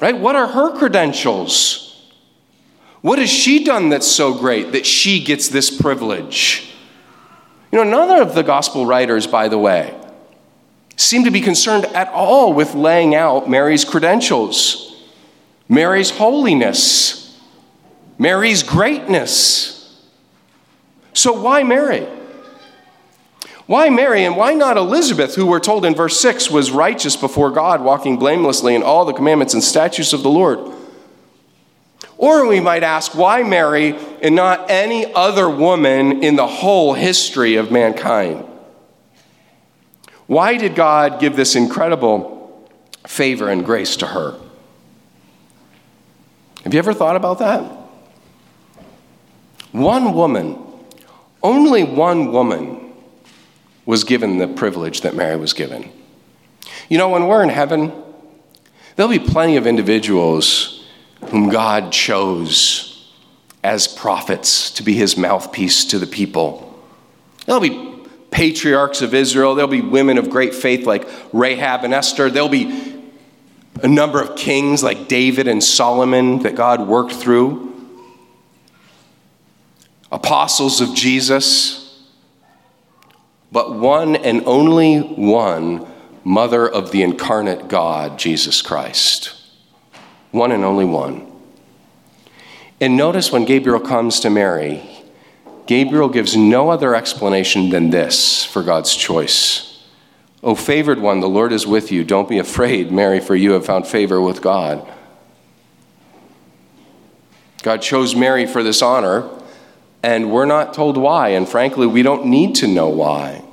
Right? 0.00 0.16
What 0.16 0.36
are 0.36 0.46
her 0.46 0.78
credentials? 0.78 2.08
What 3.00 3.18
has 3.18 3.28
she 3.28 3.64
done 3.64 3.88
that's 3.88 4.06
so 4.06 4.32
great 4.32 4.72
that 4.72 4.86
she 4.86 5.24
gets 5.24 5.48
this 5.48 5.76
privilege? 5.76 6.72
You 7.72 7.84
know, 7.84 8.06
none 8.06 8.20
of 8.22 8.36
the 8.36 8.42
gospel 8.42 8.86
writers, 8.86 9.26
by 9.26 9.48
the 9.48 9.58
way, 9.58 9.98
seem 10.94 11.24
to 11.24 11.30
be 11.32 11.40
concerned 11.40 11.86
at 11.86 12.08
all 12.10 12.52
with 12.52 12.74
laying 12.74 13.16
out 13.16 13.50
Mary's 13.50 13.84
credentials. 13.84 14.89
Mary's 15.70 16.10
holiness, 16.10 17.40
Mary's 18.18 18.64
greatness. 18.64 19.76
So, 21.14 21.40
why 21.40 21.62
Mary? 21.62 22.06
Why 23.66 23.88
Mary 23.88 24.24
and 24.24 24.36
why 24.36 24.54
not 24.54 24.76
Elizabeth, 24.76 25.36
who 25.36 25.46
we're 25.46 25.60
told 25.60 25.84
in 25.84 25.94
verse 25.94 26.20
6 26.20 26.50
was 26.50 26.72
righteous 26.72 27.16
before 27.16 27.52
God, 27.52 27.82
walking 27.82 28.18
blamelessly 28.18 28.74
in 28.74 28.82
all 28.82 29.04
the 29.04 29.12
commandments 29.12 29.54
and 29.54 29.62
statutes 29.62 30.12
of 30.12 30.24
the 30.24 30.28
Lord? 30.28 30.58
Or 32.18 32.48
we 32.48 32.58
might 32.58 32.82
ask, 32.82 33.14
why 33.14 33.44
Mary 33.44 33.96
and 34.20 34.34
not 34.34 34.68
any 34.70 35.14
other 35.14 35.48
woman 35.48 36.24
in 36.24 36.34
the 36.34 36.48
whole 36.48 36.94
history 36.94 37.54
of 37.54 37.70
mankind? 37.70 38.44
Why 40.26 40.56
did 40.56 40.74
God 40.74 41.20
give 41.20 41.36
this 41.36 41.54
incredible 41.54 42.68
favor 43.06 43.48
and 43.48 43.64
grace 43.64 43.94
to 43.98 44.06
her? 44.08 44.34
Have 46.64 46.74
you 46.74 46.78
ever 46.78 46.92
thought 46.92 47.16
about 47.16 47.38
that? 47.38 47.62
One 49.72 50.14
woman, 50.14 50.58
only 51.42 51.84
one 51.84 52.32
woman, 52.32 52.92
was 53.86 54.04
given 54.04 54.38
the 54.38 54.48
privilege 54.48 55.00
that 55.02 55.14
Mary 55.14 55.36
was 55.36 55.52
given. 55.52 55.90
You 56.88 56.98
know, 56.98 57.08
when 57.08 57.26
we're 57.26 57.42
in 57.42 57.48
heaven, 57.48 57.92
there'll 58.96 59.10
be 59.10 59.18
plenty 59.18 59.56
of 59.56 59.66
individuals 59.66 60.86
whom 61.26 61.48
God 61.48 61.92
chose 61.92 62.90
as 63.62 63.88
prophets 63.88 64.70
to 64.72 64.82
be 64.82 64.94
his 64.94 65.16
mouthpiece 65.16 65.84
to 65.86 65.98
the 65.98 66.06
people. 66.06 66.66
There'll 67.46 67.60
be 67.60 67.90
patriarchs 68.30 69.02
of 69.02 69.12
Israel, 69.12 69.54
there'll 69.54 69.70
be 69.70 69.80
women 69.80 70.18
of 70.18 70.30
great 70.30 70.54
faith 70.54 70.86
like 70.86 71.08
Rahab 71.32 71.84
and 71.84 71.92
Esther, 71.92 72.30
there'll 72.30 72.48
be 72.48 72.89
a 73.82 73.88
number 73.88 74.20
of 74.20 74.36
kings 74.36 74.82
like 74.82 75.08
David 75.08 75.48
and 75.48 75.62
Solomon 75.62 76.40
that 76.42 76.54
God 76.54 76.86
worked 76.86 77.12
through, 77.12 77.68
apostles 80.12 80.80
of 80.80 80.94
Jesus, 80.94 81.80
but 83.52 83.74
one 83.74 84.16
and 84.16 84.42
only 84.46 84.98
one 84.98 85.86
mother 86.24 86.68
of 86.68 86.90
the 86.90 87.02
incarnate 87.02 87.68
God, 87.68 88.18
Jesus 88.18 88.62
Christ. 88.62 89.34
One 90.30 90.52
and 90.52 90.64
only 90.64 90.84
one. 90.84 91.26
And 92.80 92.96
notice 92.96 93.32
when 93.32 93.44
Gabriel 93.44 93.80
comes 93.80 94.20
to 94.20 94.30
Mary, 94.30 94.88
Gabriel 95.66 96.08
gives 96.08 96.36
no 96.36 96.70
other 96.70 96.94
explanation 96.94 97.70
than 97.70 97.90
this 97.90 98.44
for 98.44 98.62
God's 98.62 98.94
choice. 98.94 99.69
O 100.42 100.54
favored 100.54 100.98
one, 100.98 101.20
the 101.20 101.28
Lord 101.28 101.52
is 101.52 101.66
with 101.66 101.92
you. 101.92 102.02
Don't 102.02 102.28
be 102.28 102.38
afraid, 102.38 102.90
Mary, 102.90 103.20
for 103.20 103.36
you 103.36 103.52
have 103.52 103.66
found 103.66 103.86
favor 103.86 104.20
with 104.20 104.40
God. 104.40 104.86
God 107.62 107.82
chose 107.82 108.16
Mary 108.16 108.46
for 108.46 108.62
this 108.62 108.80
honor, 108.80 109.28
and 110.02 110.32
we're 110.32 110.46
not 110.46 110.72
told 110.72 110.96
why, 110.96 111.28
and 111.30 111.46
frankly, 111.46 111.86
we 111.86 112.02
don't 112.02 112.24
need 112.24 112.54
to 112.56 112.66
know 112.66 112.88
why. 112.88 113.44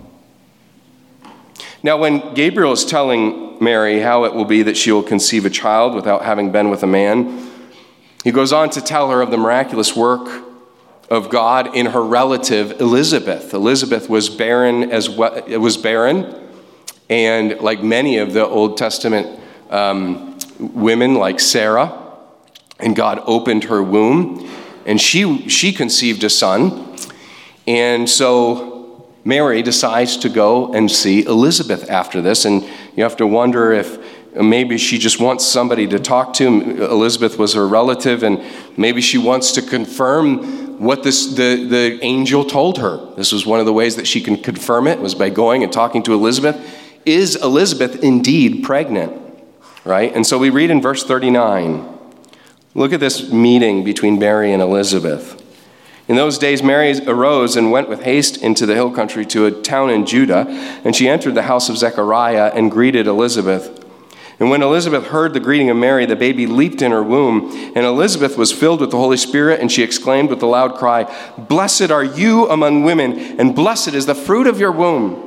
Now, 1.83 1.97
when 1.97 2.33
Gabriel 2.33 2.71
is 2.71 2.85
telling 2.85 3.61
Mary 3.61 3.99
how 3.99 4.23
it 4.23 4.33
will 4.33 4.45
be 4.45 4.63
that 4.63 4.77
she 4.77 4.91
will 4.93 5.03
conceive 5.03 5.45
a 5.45 5.49
child 5.49 5.93
without 5.93 6.23
having 6.23 6.53
been 6.53 6.69
with 6.69 6.83
a 6.83 6.87
man, 6.87 7.49
he 8.23 8.31
goes 8.31 8.53
on 8.53 8.69
to 8.71 8.81
tell 8.81 9.09
her 9.11 9.21
of 9.21 9.29
the 9.29 9.37
miraculous 9.37 9.93
work 9.93 10.45
of 11.09 11.29
God 11.29 11.75
in 11.75 11.87
her 11.87 12.03
relative 12.03 12.79
Elizabeth. 12.79 13.53
Elizabeth 13.53 14.09
was 14.09 14.29
barren 14.29 14.89
as 14.89 15.09
well, 15.09 15.41
was 15.59 15.75
barren 15.75 16.46
and 17.09 17.59
like 17.59 17.81
many 17.83 18.17
of 18.17 18.33
the 18.33 18.45
Old 18.45 18.77
Testament 18.77 19.39
um, 19.69 20.37
women, 20.59 21.15
like 21.15 21.39
Sarah, 21.39 22.03
and 22.79 22.95
God 22.95 23.21
opened 23.25 23.65
her 23.65 23.81
womb, 23.81 24.49
and 24.85 24.99
she, 24.99 25.49
she 25.49 25.71
conceived 25.71 26.23
a 26.23 26.29
son. 26.29 26.95
And 27.65 28.09
so 28.09 29.07
Mary 29.25 29.61
decides 29.61 30.17
to 30.17 30.29
go 30.29 30.73
and 30.73 30.89
see 30.89 31.25
Elizabeth 31.25 31.89
after 31.89 32.21
this. 32.21 32.45
And 32.45 32.63
you 32.95 33.03
have 33.03 33.17
to 33.17 33.27
wonder 33.27 33.73
if 33.73 33.97
Maybe 34.41 34.77
she 34.77 34.99
just 34.99 35.19
wants 35.19 35.45
somebody 35.45 35.87
to 35.87 35.99
talk 35.99 36.33
to. 36.35 36.83
Elizabeth 36.83 37.39
was 37.39 37.53
her 37.53 37.67
relative, 37.67 38.23
and 38.23 38.43
maybe 38.75 39.01
she 39.01 39.17
wants 39.17 39.51
to 39.53 39.61
confirm 39.61 40.79
what 40.79 41.01
this, 41.01 41.33
the, 41.33 41.65
the 41.67 41.99
angel 42.03 42.45
told 42.45 42.77
her. 42.77 43.15
This 43.15 43.31
was 43.31 43.47
one 43.47 43.59
of 43.59 43.65
the 43.65 43.73
ways 43.73 43.95
that 43.95 44.05
she 44.05 44.21
can 44.21 44.37
confirm 44.37 44.85
it, 44.85 44.99
was 44.99 45.15
by 45.15 45.29
going 45.29 45.63
and 45.63 45.73
talking 45.73 46.03
to 46.03 46.13
Elizabeth. 46.13 46.55
Is 47.07 47.37
Elizabeth 47.37 48.03
indeed 48.03 48.63
pregnant? 48.65 49.13
Right? 49.85 50.13
And 50.13 50.27
so 50.27 50.37
we 50.37 50.49
read 50.49 50.69
in 50.69 50.81
verse 50.81 51.05
39. 51.05 51.87
Look 52.75 52.91
at 52.91 52.99
this 52.99 53.31
meeting 53.31 53.85
between 53.85 54.19
Mary 54.19 54.51
and 54.51 54.61
Elizabeth. 54.61 55.41
In 56.09 56.17
those 56.17 56.37
days, 56.37 56.61
Mary 56.61 56.99
arose 57.07 57.55
and 57.55 57.71
went 57.71 57.87
with 57.87 58.03
haste 58.03 58.43
into 58.43 58.65
the 58.65 58.75
hill 58.75 58.91
country 58.91 59.25
to 59.27 59.45
a 59.45 59.51
town 59.51 59.89
in 59.89 60.05
Judah, 60.05 60.45
and 60.83 60.93
she 60.93 61.07
entered 61.07 61.35
the 61.35 61.43
house 61.43 61.69
of 61.69 61.77
Zechariah 61.77 62.51
and 62.53 62.69
greeted 62.69 63.07
Elizabeth. 63.07 63.85
And 64.39 64.49
when 64.49 64.61
Elizabeth 64.61 65.07
heard 65.07 65.33
the 65.33 65.39
greeting 65.39 65.69
of 65.69 65.77
Mary, 65.77 66.05
the 66.05 66.15
baby 66.17 66.45
leaped 66.45 66.81
in 66.81 66.91
her 66.91 67.03
womb. 67.03 67.51
And 67.73 67.85
Elizabeth 67.85 68.37
was 68.37 68.51
filled 68.51 68.81
with 68.81 68.91
the 68.91 68.97
Holy 68.97 69.17
Spirit, 69.17 69.61
and 69.61 69.71
she 69.71 69.81
exclaimed 69.81 70.29
with 70.29 70.43
a 70.43 70.45
loud 70.45 70.75
cry, 70.75 71.11
Blessed 71.37 71.89
are 71.89 72.03
you 72.03 72.49
among 72.49 72.83
women, 72.83 73.39
and 73.39 73.55
blessed 73.55 73.93
is 73.93 74.05
the 74.05 74.13
fruit 74.13 74.45
of 74.45 74.59
your 74.59 74.73
womb. 74.73 75.26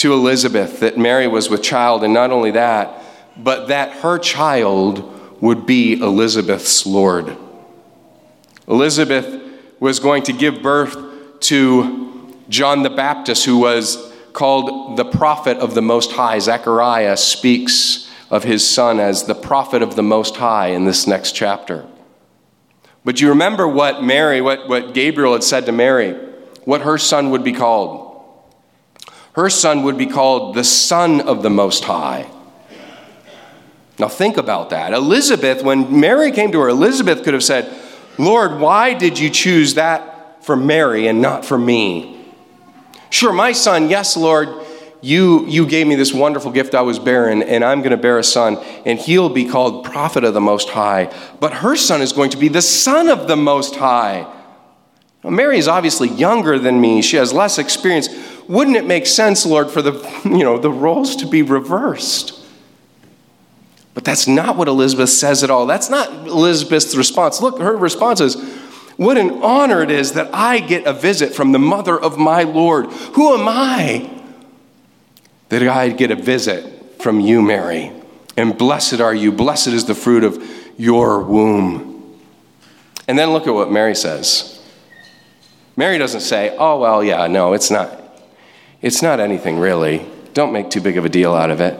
to 0.00 0.14
Elizabeth 0.14 0.80
that 0.80 0.96
Mary 0.96 1.28
was 1.28 1.50
with 1.50 1.62
child, 1.62 2.02
and 2.02 2.14
not 2.14 2.30
only 2.30 2.52
that, 2.52 3.02
but 3.36 3.68
that 3.68 3.92
her 3.98 4.18
child 4.18 5.04
would 5.42 5.66
be 5.66 5.92
Elizabeth's 6.00 6.86
Lord. 6.86 7.36
Elizabeth 8.66 9.42
was 9.78 9.98
going 10.00 10.22
to 10.22 10.32
give 10.32 10.62
birth 10.62 10.96
to 11.40 12.34
John 12.48 12.82
the 12.82 12.88
Baptist, 12.88 13.44
who 13.44 13.58
was 13.58 14.10
called 14.32 14.96
the 14.96 15.04
prophet 15.04 15.58
of 15.58 15.74
the 15.74 15.82
Most 15.82 16.12
High. 16.12 16.38
Zechariah 16.38 17.18
speaks 17.18 18.10
of 18.30 18.42
his 18.44 18.66
son 18.66 19.00
as 19.00 19.24
the 19.24 19.34
prophet 19.34 19.82
of 19.82 19.96
the 19.96 20.02
Most 20.02 20.36
High 20.36 20.68
in 20.68 20.86
this 20.86 21.06
next 21.06 21.32
chapter. 21.32 21.86
But 23.04 23.20
you 23.20 23.28
remember 23.28 23.68
what 23.68 24.02
Mary, 24.02 24.40
what, 24.40 24.66
what 24.66 24.94
Gabriel 24.94 25.34
had 25.34 25.44
said 25.44 25.66
to 25.66 25.72
Mary, 25.72 26.12
what 26.64 26.80
her 26.80 26.96
son 26.96 27.30
would 27.32 27.44
be 27.44 27.52
called. 27.52 28.09
Her 29.32 29.48
son 29.48 29.84
would 29.84 29.96
be 29.96 30.06
called 30.06 30.54
the 30.54 30.64
Son 30.64 31.20
of 31.20 31.42
the 31.42 31.50
Most 31.50 31.84
High. 31.84 32.28
Now 33.98 34.08
think 34.08 34.38
about 34.38 34.70
that. 34.70 34.92
Elizabeth, 34.92 35.62
when 35.62 36.00
Mary 36.00 36.32
came 36.32 36.50
to 36.52 36.60
her, 36.60 36.68
Elizabeth 36.68 37.22
could 37.22 37.34
have 37.34 37.44
said, 37.44 37.70
Lord, 38.18 38.58
why 38.58 38.94
did 38.94 39.18
you 39.18 39.30
choose 39.30 39.74
that 39.74 40.44
for 40.44 40.56
Mary 40.56 41.06
and 41.06 41.20
not 41.20 41.44
for 41.44 41.58
me? 41.58 42.16
Sure, 43.10 43.32
my 43.32 43.52
son, 43.52 43.90
yes, 43.90 44.16
Lord, 44.16 44.48
you, 45.02 45.46
you 45.46 45.66
gave 45.66 45.86
me 45.86 45.94
this 45.94 46.12
wonderful 46.12 46.50
gift. 46.50 46.74
I 46.74 46.82
was 46.82 46.98
barren, 46.98 47.42
and 47.42 47.64
I'm 47.64 47.80
going 47.80 47.90
to 47.90 47.96
bear 47.96 48.18
a 48.18 48.24
son, 48.24 48.56
and 48.84 48.98
he'll 48.98 49.28
be 49.28 49.46
called 49.46 49.84
prophet 49.84 50.24
of 50.24 50.34
the 50.34 50.40
Most 50.40 50.70
High. 50.70 51.12
But 51.40 51.54
her 51.54 51.76
son 51.76 52.02
is 52.02 52.12
going 52.12 52.30
to 52.30 52.36
be 52.36 52.48
the 52.48 52.62
son 52.62 53.08
of 53.08 53.26
the 53.28 53.36
Most 53.36 53.76
High. 53.76 54.26
Well, 55.22 55.32
Mary 55.32 55.58
is 55.58 55.68
obviously 55.68 56.08
younger 56.08 56.58
than 56.58 56.80
me. 56.80 57.02
She 57.02 57.16
has 57.16 57.32
less 57.32 57.58
experience. 57.58 58.08
Wouldn't 58.48 58.76
it 58.76 58.86
make 58.86 59.06
sense, 59.06 59.46
Lord, 59.46 59.70
for 59.70 59.82
the, 59.82 59.92
you 60.24 60.44
know, 60.44 60.58
the 60.58 60.70
roles 60.70 61.16
to 61.16 61.26
be 61.26 61.42
reversed? 61.42 62.36
But 63.94 64.04
that's 64.04 64.26
not 64.26 64.56
what 64.56 64.68
Elizabeth 64.68 65.10
says 65.10 65.42
at 65.42 65.50
all. 65.50 65.66
That's 65.66 65.90
not 65.90 66.10
Elizabeth's 66.26 66.94
response. 66.94 67.40
Look, 67.40 67.58
her 67.58 67.76
response 67.76 68.20
is, 68.20 68.36
What 68.96 69.18
an 69.18 69.42
honor 69.42 69.82
it 69.82 69.90
is 69.90 70.12
that 70.12 70.32
I 70.34 70.60
get 70.60 70.86
a 70.86 70.92
visit 70.92 71.34
from 71.34 71.52
the 71.52 71.58
mother 71.58 72.00
of 72.00 72.16
my 72.16 72.44
Lord. 72.44 72.86
Who 72.86 73.34
am 73.34 73.48
I? 73.48 74.20
that 75.50 75.66
I 75.66 75.90
get 75.90 76.10
a 76.10 76.16
visit 76.16 77.02
from 77.02 77.20
you, 77.20 77.42
Mary. 77.42 77.92
And 78.36 78.56
blessed 78.56 79.00
are 79.00 79.14
you. 79.14 79.30
Blessed 79.30 79.68
is 79.68 79.84
the 79.84 79.94
fruit 79.94 80.24
of 80.24 80.42
your 80.78 81.22
womb. 81.22 82.18
And 83.06 83.18
then 83.18 83.30
look 83.30 83.46
at 83.46 83.52
what 83.52 83.70
Mary 83.70 83.94
says. 83.94 84.62
Mary 85.76 85.98
doesn't 85.98 86.20
say, 86.20 86.56
oh, 86.56 86.78
well, 86.78 87.04
yeah, 87.04 87.26
no, 87.26 87.52
it's 87.52 87.70
not. 87.70 87.99
It's 88.82 89.02
not 89.02 89.20
anything 89.20 89.58
really. 89.58 90.06
Don't 90.32 90.52
make 90.52 90.70
too 90.70 90.80
big 90.80 90.96
of 90.96 91.04
a 91.04 91.08
deal 91.08 91.34
out 91.34 91.50
of 91.50 91.60
it. 91.60 91.78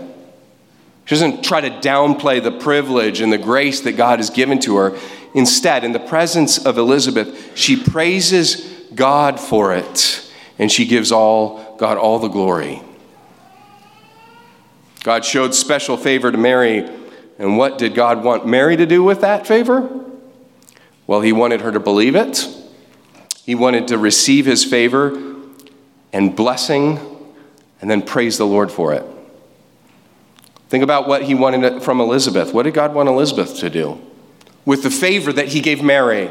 She 1.05 1.15
doesn't 1.15 1.43
try 1.43 1.61
to 1.61 1.71
downplay 1.71 2.43
the 2.43 2.53
privilege 2.53 3.21
and 3.21 3.33
the 3.33 3.39
grace 3.39 3.81
that 3.81 3.93
God 3.93 4.19
has 4.19 4.31
given 4.31 4.59
to 4.61 4.77
her. 4.77 4.99
Instead, 5.35 5.83
in 5.83 5.93
the 5.93 6.01
presence 6.01 6.65
of 6.65 6.79
Elizabeth, 6.79 7.57
she 7.57 7.83
praises 7.83 8.69
God 8.95 9.41
for 9.41 9.75
it 9.75 10.31
and 10.59 10.71
she 10.71 10.85
gives 10.85 11.11
all 11.11 11.75
God 11.79 11.97
all 11.97 12.19
the 12.19 12.29
glory. 12.29 12.83
God 15.03 15.25
showed 15.25 15.55
special 15.55 15.97
favor 15.97 16.31
to 16.31 16.37
Mary, 16.37 16.87
and 17.39 17.57
what 17.57 17.79
did 17.79 17.95
God 17.95 18.23
want 18.23 18.47
Mary 18.47 18.77
to 18.77 18.85
do 18.85 19.03
with 19.03 19.23
that 19.23 19.47
favor? 19.47 19.89
Well, 21.07 21.23
He 21.23 21.33
wanted 21.33 21.63
her 21.63 21.73
to 21.73 21.81
believe 21.81 22.15
it, 22.15 22.47
He 23.47 23.55
wanted 23.55 23.89
to 23.89 23.97
receive 23.97 24.45
His 24.45 24.63
favor 24.63 25.30
and 26.13 26.35
blessing, 26.35 26.99
and 27.81 27.91
then 27.91 28.03
praise 28.03 28.39
the 28.39 28.47
Lord 28.47 28.71
for 28.71 28.93
it. 28.93 29.05
Think 30.69 30.85
about 30.85 31.09
what 31.09 31.23
He 31.23 31.35
wanted 31.35 31.83
from 31.83 32.01
Elizabeth. 32.01 32.55
What 32.55 32.65
did 32.65 32.75
God 32.75 32.95
want 32.95 33.09
Elizabeth 33.09 33.59
to 33.59 33.71
do? 33.71 34.01
With 34.65 34.83
the 34.83 34.91
favor 34.91 35.33
that 35.33 35.49
He 35.49 35.61
gave 35.61 35.83
Mary, 35.83 36.31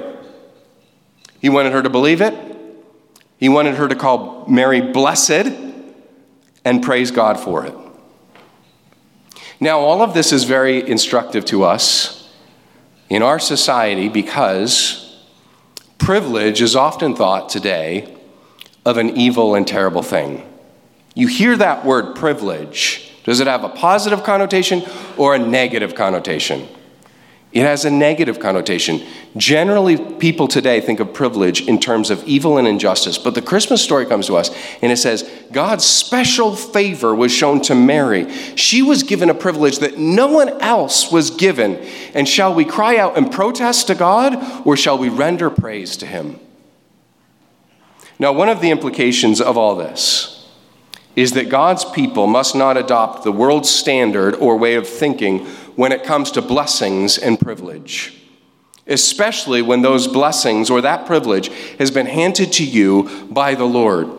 He 1.42 1.50
wanted 1.50 1.74
her 1.74 1.82
to 1.82 1.90
believe 1.90 2.22
it, 2.22 2.34
He 3.38 3.50
wanted 3.50 3.76
her 3.76 3.88
to 3.88 3.96
call 3.96 4.46
Mary 4.48 4.82
blessed 4.82 5.52
and 6.66 6.84
praise 6.84 7.12
God 7.12 7.40
for 7.40 7.66
it. 7.66 7.74
Now, 9.60 9.80
all 9.80 10.02
of 10.02 10.14
this 10.14 10.32
is 10.32 10.46
very 10.46 10.88
instructive 10.88 11.44
to 11.46 11.64
us 11.64 12.32
in 13.10 13.22
our 13.22 13.40
society 13.40 14.08
because 14.08 15.18
privilege 15.98 16.62
is 16.62 16.76
often 16.76 17.14
thought 17.16 17.50
today 17.50 18.16
of 18.90 18.98
an 18.98 19.12
evil 19.12 19.54
and 19.54 19.68
terrible 19.68 20.02
thing. 20.02 20.44
You 21.14 21.28
hear 21.28 21.56
that 21.58 21.86
word 21.86 22.16
privilege. 22.16 23.12
Does 23.24 23.40
it 23.40 23.46
have 23.46 23.64
a 23.64 23.70
positive 23.70 24.24
connotation 24.24 24.82
or 25.16 25.36
a 25.36 25.40
negative 25.40 25.94
connotation? 25.94 26.68
It 27.52 27.62
has 27.62 27.86
a 27.86 27.92
negative 27.92 28.40
connotation. 28.40 29.04
Generally, 29.38 30.16
people 30.16 30.48
today 30.48 30.82
think 30.82 31.00
of 31.00 31.14
privilege 31.14 31.68
in 31.68 31.80
terms 31.80 32.10
of 32.10 32.24
evil 32.24 32.58
and 32.58 32.68
injustice, 32.68 33.20
but 33.20 33.36
the 33.36 33.44
Christmas 33.44 33.84
story 33.84 34.08
comes 34.08 34.26
to 34.26 34.38
us 34.38 34.50
and 34.82 34.92
it 34.92 34.98
says 34.98 35.30
God's 35.52 35.84
special 35.84 36.56
favor 36.56 37.14
was 37.14 37.32
shown 37.32 37.62
to 37.62 37.76
Mary. 37.76 38.32
She 38.56 38.82
was 38.82 39.04
given 39.04 39.30
a 39.30 39.36
privilege 39.36 39.80
that 39.80 40.00
no 40.00 40.28
one 40.28 40.50
else 40.62 41.12
was 41.12 41.30
given. 41.30 41.76
And 42.16 42.28
shall 42.28 42.56
we 42.56 42.66
cry 42.66 42.98
out 42.98 43.18
and 43.18 43.32
protest 43.32 43.86
to 43.88 43.96
God, 43.96 44.66
or 44.66 44.76
shall 44.76 44.98
we 44.98 45.10
render 45.10 45.52
praise 45.52 45.96
to 45.98 46.08
Him? 46.08 46.40
Now, 48.20 48.34
one 48.34 48.50
of 48.50 48.60
the 48.60 48.70
implications 48.70 49.40
of 49.40 49.58
all 49.58 49.76
this 49.76 50.46
is 51.16 51.32
that 51.32 51.50
God's 51.50 51.86
people 51.86 52.28
must 52.28 52.54
not 52.54 52.78
adopt 52.78 53.24
the 53.24 53.32
world's 53.32 53.70
standard 53.70 54.36
or 54.36 54.58
way 54.58 54.76
of 54.76 54.88
thinking 54.88 55.46
when 55.76 55.94
it 55.94 56.04
comes 56.04 56.32
to 56.32 56.42
blessings 56.42 57.18
and 57.18 57.40
privilege, 57.40 58.22
especially 58.88 59.62
when 59.62 59.82
those 59.82 60.08
blessings 60.08 60.70
or 60.70 60.82
that 60.82 61.06
privilege 61.06 61.48
has 61.78 61.92
been 61.92 62.06
handed 62.06 62.52
to 62.54 62.66
you 62.66 63.28
by 63.32 63.56
the 63.56 63.66
Lord. 63.66 64.10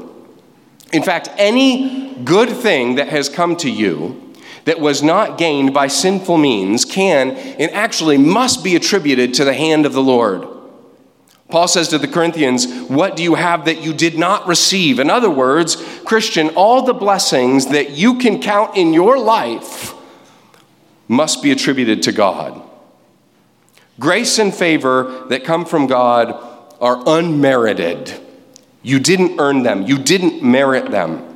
In 0.93 1.03
fact, 1.03 1.29
any 1.37 2.15
good 2.25 2.49
thing 2.49 2.97
that 2.97 3.09
has 3.09 3.29
come 3.29 3.55
to 3.57 3.71
you 3.71 4.33
that 4.65 4.81
was 4.81 5.03
not 5.03 5.39
gained 5.39 5.73
by 5.73 5.87
sinful 5.87 6.39
means 6.39 6.85
can 6.85 7.31
and 7.31 7.71
actually 7.73 8.19
must 8.19 8.65
be 8.65 8.77
attributed 8.77 9.35
to 9.35 9.45
the 9.45 9.55
hand 9.55 9.87
of 9.87 9.93
the 9.93 10.03
Lord. 10.03 10.47
Paul 11.51 11.69
says 11.69 11.89
to 11.89 11.99
the 11.99 12.09
Corinthians, 12.09 12.67
What 12.89 13.17
do 13.17 13.23
you 13.23 13.35
have 13.35 13.65
that 13.65 13.83
you 13.83 13.93
did 13.93 14.19
not 14.19 14.47
receive? 14.47 14.99
In 14.99 15.11
other 15.11 15.31
words, 15.31 15.77
Christian, 16.05 16.51
all 16.51 16.83
the 16.83 16.95
blessings 16.95 17.67
that 17.67 17.91
you 17.91 18.19
can 18.19 18.41
count 18.41 18.77
in 18.77 18.93
your 18.93 19.19
life 19.19 19.95
must 21.09 21.43
be 21.43 21.51
attributed 21.51 22.03
to 22.05 22.13
God. 22.13 22.63
Grace 23.99 24.39
and 24.39 24.55
favor 24.55 25.27
that 25.29 25.45
come 25.45 25.65
from 25.65 25.87
God 25.87 26.33
are 26.81 27.03
unmerited. 27.07 28.19
You 28.83 28.99
didn't 28.99 29.39
earn 29.39 29.63
them, 29.63 29.83
you 29.83 29.99
didn't 29.99 30.43
merit 30.43 30.91
them. 30.91 31.27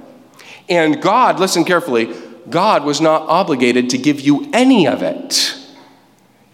And 0.68 1.02
God, 1.02 1.40
listen 1.40 1.64
carefully, 1.64 2.14
God 2.48 2.84
was 2.84 3.00
not 3.00 3.22
obligated 3.22 3.90
to 3.90 3.98
give 3.98 4.20
you 4.20 4.48
any 4.52 4.86
of 4.86 5.02
it. 5.02 5.58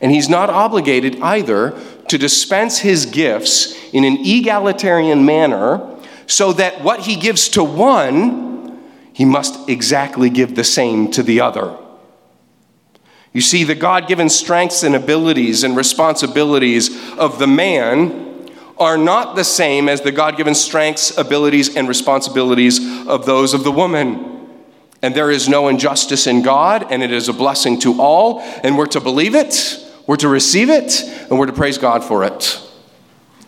And 0.01 0.11
he's 0.11 0.29
not 0.29 0.49
obligated 0.49 1.21
either 1.21 1.79
to 2.09 2.19
dispense 2.19 2.79
his 2.79 3.07
gifts 3.07 3.77
in 3.93 4.05
an 4.05 4.19
egalitarian 4.21 5.25
manner 5.25 5.99
so 6.27 6.53
that 6.55 6.83
what 6.83 7.01
he 7.01 7.17
gives 7.17 7.49
to 7.51 7.65
one, 7.65 8.81
he 9.13 9.25
must 9.25 9.69
exactly 9.69 10.31
give 10.31 10.55
the 10.55 10.65
same 10.65 11.11
to 11.11 11.23
the 11.23 11.41
other. 11.41 11.77
You 13.33 13.41
see, 13.41 13.65
the 13.65 13.75
God 13.75 14.09
given 14.09 14.29
strengths 14.29 14.83
and 14.83 14.95
abilities 14.95 15.63
and 15.63 15.77
responsibilities 15.77 16.91
of 17.13 17.39
the 17.39 17.47
man 17.47 18.49
are 18.79 18.97
not 18.97 19.37
the 19.37 19.45
same 19.45 19.89
as 19.89 20.01
the 20.01 20.11
God 20.11 20.37
given 20.37 20.55
strengths, 20.55 21.17
abilities, 21.17 21.77
and 21.77 21.87
responsibilities 21.87 22.81
of 23.07 23.27
those 23.27 23.53
of 23.53 23.63
the 23.63 23.71
woman. 23.71 24.49
And 25.03 25.15
there 25.15 25.31
is 25.31 25.49
no 25.49 25.69
injustice 25.69 26.27
in 26.27 26.43
God, 26.43 26.91
and 26.91 27.03
it 27.03 27.13
is 27.13 27.29
a 27.29 27.33
blessing 27.33 27.79
to 27.81 28.01
all, 28.01 28.41
and 28.41 28.77
we're 28.77 28.87
to 28.87 29.01
believe 29.01 29.35
it, 29.35 29.87
we're 30.11 30.17
to 30.17 30.29
receive 30.29 30.69
it, 30.69 31.01
and 31.31 31.39
we're 31.39 31.47
to 31.47 31.53
praise 31.53 31.79
God 31.79 32.03
for 32.03 32.25
it. 32.25 32.61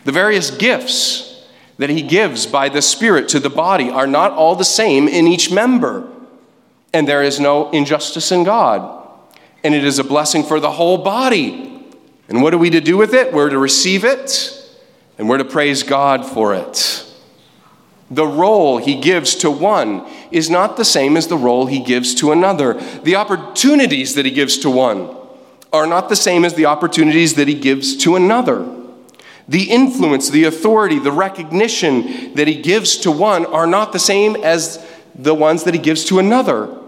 The 0.04 0.12
various 0.12 0.52
gifts 0.52 1.44
that 1.76 1.90
He 1.90 2.02
gives 2.02 2.46
by 2.46 2.68
the 2.68 2.80
Spirit 2.80 3.28
to 3.30 3.40
the 3.40 3.50
body 3.50 3.90
are 3.90 4.06
not 4.06 4.30
all 4.30 4.54
the 4.54 4.64
same 4.64 5.08
in 5.08 5.26
each 5.26 5.50
member, 5.50 6.08
and 6.94 7.08
there 7.08 7.22
is 7.22 7.40
no 7.40 7.68
injustice 7.72 8.30
in 8.30 8.44
God 8.44 9.02
and 9.64 9.74
it 9.74 9.84
is 9.84 9.98
a 9.98 10.04
blessing 10.04 10.42
for 10.42 10.60
the 10.60 10.72
whole 10.72 10.98
body. 10.98 11.68
And 12.28 12.42
what 12.42 12.54
are 12.54 12.58
we 12.58 12.70
to 12.70 12.80
do 12.80 12.96
with 12.96 13.14
it? 13.14 13.32
We're 13.32 13.50
to 13.50 13.58
receive 13.58 14.04
it, 14.04 14.70
and 15.18 15.28
we're 15.28 15.38
to 15.38 15.44
praise 15.44 15.82
God 15.82 16.24
for 16.24 16.54
it. 16.54 17.06
The 18.10 18.26
role 18.26 18.78
he 18.78 19.00
gives 19.00 19.34
to 19.36 19.50
one 19.50 20.06
is 20.30 20.50
not 20.50 20.76
the 20.76 20.84
same 20.84 21.16
as 21.16 21.28
the 21.28 21.36
role 21.36 21.66
he 21.66 21.80
gives 21.80 22.14
to 22.16 22.32
another. 22.32 22.74
The 22.74 23.16
opportunities 23.16 24.14
that 24.14 24.26
he 24.26 24.30
gives 24.30 24.58
to 24.58 24.70
one 24.70 25.16
are 25.72 25.86
not 25.86 26.08
the 26.08 26.16
same 26.16 26.44
as 26.44 26.54
the 26.54 26.66
opportunities 26.66 27.34
that 27.34 27.48
he 27.48 27.54
gives 27.54 27.96
to 27.98 28.16
another. 28.16 28.68
The 29.48 29.70
influence, 29.70 30.30
the 30.30 30.44
authority, 30.44 30.98
the 30.98 31.12
recognition 31.12 32.34
that 32.34 32.46
he 32.46 32.60
gives 32.60 32.96
to 32.98 33.10
one 33.10 33.46
are 33.46 33.66
not 33.66 33.92
the 33.92 33.98
same 33.98 34.36
as 34.36 34.84
the 35.14 35.34
ones 35.34 35.64
that 35.64 35.74
he 35.74 35.80
gives 35.80 36.04
to 36.06 36.18
another. 36.18 36.78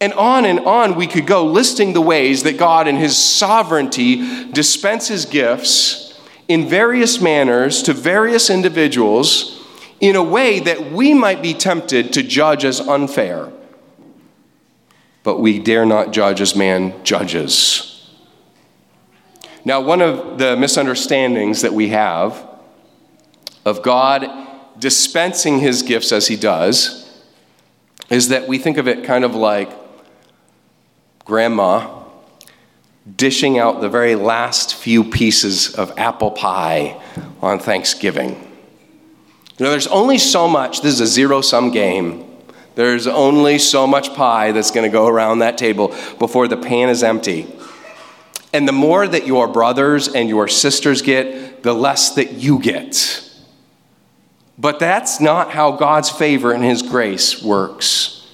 And 0.00 0.12
on 0.12 0.44
and 0.44 0.60
on 0.60 0.94
we 0.94 1.06
could 1.06 1.26
go, 1.26 1.44
listing 1.44 1.92
the 1.92 2.00
ways 2.00 2.44
that 2.44 2.56
God, 2.56 2.86
in 2.86 2.96
His 2.96 3.16
sovereignty, 3.16 4.50
dispenses 4.52 5.24
gifts 5.24 6.20
in 6.46 6.68
various 6.68 7.20
manners 7.20 7.82
to 7.82 7.92
various 7.92 8.48
individuals 8.48 9.60
in 10.00 10.14
a 10.14 10.22
way 10.22 10.60
that 10.60 10.92
we 10.92 11.12
might 11.14 11.42
be 11.42 11.52
tempted 11.52 12.12
to 12.12 12.22
judge 12.22 12.64
as 12.64 12.80
unfair. 12.80 13.50
But 15.28 15.40
we 15.40 15.58
dare 15.58 15.84
not 15.84 16.10
judge 16.10 16.40
as 16.40 16.56
man 16.56 17.04
judges. 17.04 18.10
Now, 19.62 19.78
one 19.78 20.00
of 20.00 20.38
the 20.38 20.56
misunderstandings 20.56 21.60
that 21.60 21.74
we 21.74 21.88
have 21.88 22.48
of 23.66 23.82
God 23.82 24.26
dispensing 24.78 25.58
his 25.58 25.82
gifts 25.82 26.12
as 26.12 26.28
he 26.28 26.36
does 26.36 27.22
is 28.08 28.28
that 28.28 28.48
we 28.48 28.56
think 28.56 28.78
of 28.78 28.88
it 28.88 29.04
kind 29.04 29.22
of 29.22 29.34
like 29.34 29.70
grandma 31.26 32.04
dishing 33.14 33.58
out 33.58 33.82
the 33.82 33.90
very 33.90 34.14
last 34.14 34.74
few 34.74 35.04
pieces 35.04 35.74
of 35.74 35.92
apple 35.98 36.30
pie 36.30 36.98
on 37.42 37.58
Thanksgiving. 37.58 38.30
You 39.58 39.66
know, 39.66 39.70
there's 39.72 39.88
only 39.88 40.16
so 40.16 40.48
much, 40.48 40.80
this 40.80 40.94
is 40.94 41.00
a 41.02 41.06
zero 41.06 41.42
sum 41.42 41.70
game. 41.70 42.27
There's 42.78 43.08
only 43.08 43.58
so 43.58 43.88
much 43.88 44.14
pie 44.14 44.52
that's 44.52 44.70
going 44.70 44.88
to 44.88 44.92
go 44.92 45.08
around 45.08 45.40
that 45.40 45.58
table 45.58 45.88
before 46.20 46.46
the 46.46 46.56
pan 46.56 46.90
is 46.90 47.02
empty. 47.02 47.52
And 48.52 48.68
the 48.68 48.72
more 48.72 49.04
that 49.04 49.26
your 49.26 49.48
brothers 49.48 50.06
and 50.06 50.28
your 50.28 50.46
sisters 50.46 51.02
get, 51.02 51.64
the 51.64 51.74
less 51.74 52.14
that 52.14 52.34
you 52.34 52.60
get. 52.60 53.20
But 54.56 54.78
that's 54.78 55.20
not 55.20 55.50
how 55.50 55.72
God's 55.72 56.08
favor 56.08 56.52
and 56.52 56.62
His 56.62 56.82
grace 56.82 57.42
works. 57.42 58.24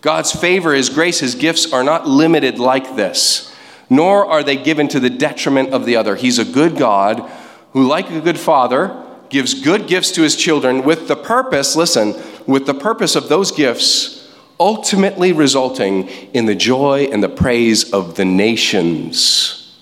God's 0.00 0.30
favor, 0.30 0.74
His 0.74 0.90
grace, 0.90 1.18
His 1.18 1.34
gifts 1.34 1.72
are 1.72 1.82
not 1.82 2.06
limited 2.06 2.60
like 2.60 2.94
this, 2.94 3.52
nor 3.90 4.24
are 4.26 4.44
they 4.44 4.54
given 4.54 4.86
to 4.86 5.00
the 5.00 5.10
detriment 5.10 5.70
of 5.70 5.86
the 5.86 5.96
other. 5.96 6.14
He's 6.14 6.38
a 6.38 6.44
good 6.44 6.76
God 6.76 7.28
who, 7.72 7.84
like 7.84 8.08
a 8.12 8.20
good 8.20 8.38
father, 8.38 9.07
gives 9.30 9.62
good 9.62 9.86
gifts 9.86 10.10
to 10.12 10.22
his 10.22 10.36
children 10.36 10.82
with 10.84 11.08
the 11.08 11.16
purpose, 11.16 11.76
listen, 11.76 12.14
with 12.46 12.66
the 12.66 12.74
purpose 12.74 13.14
of 13.16 13.28
those 13.28 13.52
gifts 13.52 14.18
ultimately 14.60 15.32
resulting 15.32 16.08
in 16.34 16.46
the 16.46 16.54
joy 16.54 17.08
and 17.12 17.22
the 17.22 17.28
praise 17.28 17.92
of 17.92 18.16
the 18.16 18.24
nations. 18.24 19.76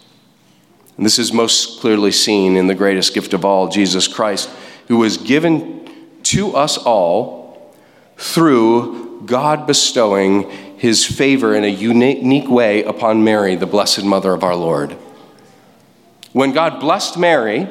And 0.96 1.04
this 1.04 1.18
is 1.18 1.32
most 1.32 1.80
clearly 1.80 2.12
seen 2.12 2.56
in 2.56 2.66
the 2.66 2.74
greatest 2.74 3.14
gift 3.14 3.35
of 3.35 3.44
all, 3.44 3.68
Jesus 3.68 4.09
Christ, 4.09 4.50
who 4.88 4.98
was 4.98 5.16
given 5.16 5.90
to 6.24 6.54
us 6.56 6.78
all 6.78 7.74
through 8.16 9.22
God 9.26 9.66
bestowing 9.66 10.50
his 10.78 11.04
favor 11.06 11.54
in 11.54 11.64
a 11.64 11.68
unique 11.68 12.48
way 12.48 12.82
upon 12.85 13.24
Mary, 13.24 13.56
the 13.56 13.66
blessed 13.66 14.04
mother 14.04 14.32
of 14.32 14.44
our 14.44 14.56
Lord. 14.56 14.92
When 16.32 16.52
God 16.52 16.80
blessed 16.80 17.18
Mary 17.18 17.66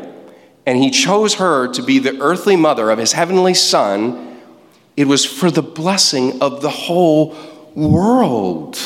and 0.65 0.77
he 0.77 0.89
chose 0.89 1.35
her 1.35 1.67
to 1.73 1.83
be 1.83 1.99
the 1.99 2.19
earthly 2.19 2.55
mother 2.55 2.89
of 2.89 2.97
his 2.97 3.13
heavenly 3.13 3.53
son, 3.53 4.41
it 4.97 5.07
was 5.07 5.25
for 5.25 5.51
the 5.51 5.61
blessing 5.61 6.41
of 6.41 6.61
the 6.61 6.69
whole 6.69 7.35
world. 7.75 8.77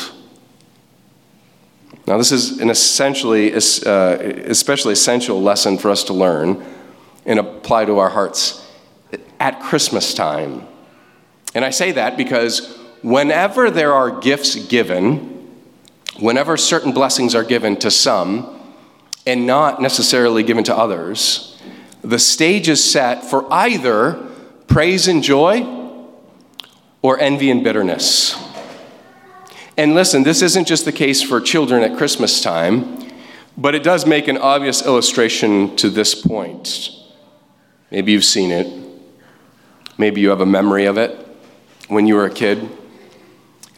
Now, 2.06 2.18
this 2.18 2.32
is 2.32 2.58
an 2.58 2.70
essentially, 2.70 3.54
uh, 3.54 3.58
especially 3.58 4.94
essential 4.94 5.40
lesson 5.40 5.78
for 5.78 5.90
us 5.90 6.04
to 6.04 6.12
learn 6.12 6.64
and 7.24 7.38
apply 7.38 7.84
to 7.84 7.98
our 7.98 8.10
hearts 8.10 8.66
at 9.38 9.60
Christmas 9.60 10.12
time. 10.12 10.66
And 11.54 11.64
I 11.64 11.70
say 11.70 11.92
that 11.92 12.16
because 12.16 12.76
whenever 13.02 13.70
there 13.70 13.92
are 13.92 14.20
gifts 14.20 14.56
given, 14.66 15.48
whenever 16.18 16.56
certain 16.56 16.92
blessings 16.92 17.34
are 17.34 17.44
given 17.44 17.76
to 17.76 17.90
some 17.90 18.60
and 19.26 19.46
not 19.46 19.80
necessarily 19.80 20.42
given 20.42 20.64
to 20.64 20.76
others, 20.76 21.49
the 22.02 22.18
stage 22.18 22.68
is 22.68 22.82
set 22.82 23.24
for 23.24 23.50
either 23.52 24.14
praise 24.66 25.08
and 25.08 25.22
joy 25.22 25.66
or 27.02 27.18
envy 27.18 27.50
and 27.50 27.64
bitterness. 27.64 28.36
And 29.76 29.94
listen, 29.94 30.22
this 30.22 30.42
isn't 30.42 30.66
just 30.66 30.84
the 30.84 30.92
case 30.92 31.22
for 31.22 31.40
children 31.40 31.82
at 31.82 31.96
Christmas 31.96 32.40
time, 32.40 33.10
but 33.56 33.74
it 33.74 33.82
does 33.82 34.06
make 34.06 34.28
an 34.28 34.38
obvious 34.38 34.84
illustration 34.84 35.74
to 35.76 35.90
this 35.90 36.14
point. 36.14 36.90
Maybe 37.90 38.12
you've 38.12 38.24
seen 38.24 38.50
it, 38.50 38.68
maybe 39.98 40.20
you 40.20 40.30
have 40.30 40.40
a 40.40 40.46
memory 40.46 40.86
of 40.86 40.98
it 40.98 41.26
when 41.88 42.06
you 42.06 42.14
were 42.14 42.26
a 42.26 42.30
kid. 42.30 42.58
You 42.60 42.68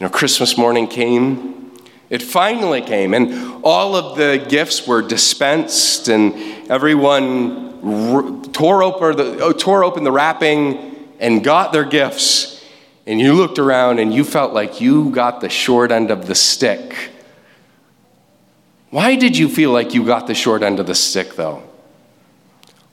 know, 0.01 0.09
Christmas 0.09 0.57
morning 0.57 0.87
came. 0.87 1.71
It 2.09 2.21
finally 2.21 2.81
came, 2.81 3.13
and 3.13 3.63
all 3.63 3.95
of 3.95 4.17
the 4.17 4.45
gifts 4.47 4.85
were 4.85 5.01
dispensed, 5.01 6.09
and 6.09 6.35
everyone 6.69 7.72
tore, 7.83 8.83
open 8.83 9.17
the, 9.17 9.39
oh, 9.41 9.51
tore 9.51 9.83
open 9.83 10.03
the 10.03 10.11
wrapping 10.11 11.07
and 11.19 11.43
got 11.43 11.71
their 11.71 11.85
gifts. 11.85 12.63
And 13.05 13.19
you 13.19 13.33
looked 13.33 13.59
around 13.59 13.99
and 13.99 14.13
you 14.13 14.23
felt 14.23 14.53
like 14.53 14.79
you 14.81 15.11
got 15.11 15.41
the 15.41 15.49
short 15.49 15.91
end 15.91 16.09
of 16.09 16.27
the 16.27 16.35
stick. 16.35 17.11
Why 18.89 19.15
did 19.15 19.37
you 19.37 19.49
feel 19.49 19.71
like 19.71 19.93
you 19.93 20.05
got 20.05 20.27
the 20.27 20.35
short 20.35 20.63
end 20.63 20.79
of 20.79 20.87
the 20.87 20.95
stick, 20.95 21.35
though? 21.35 21.63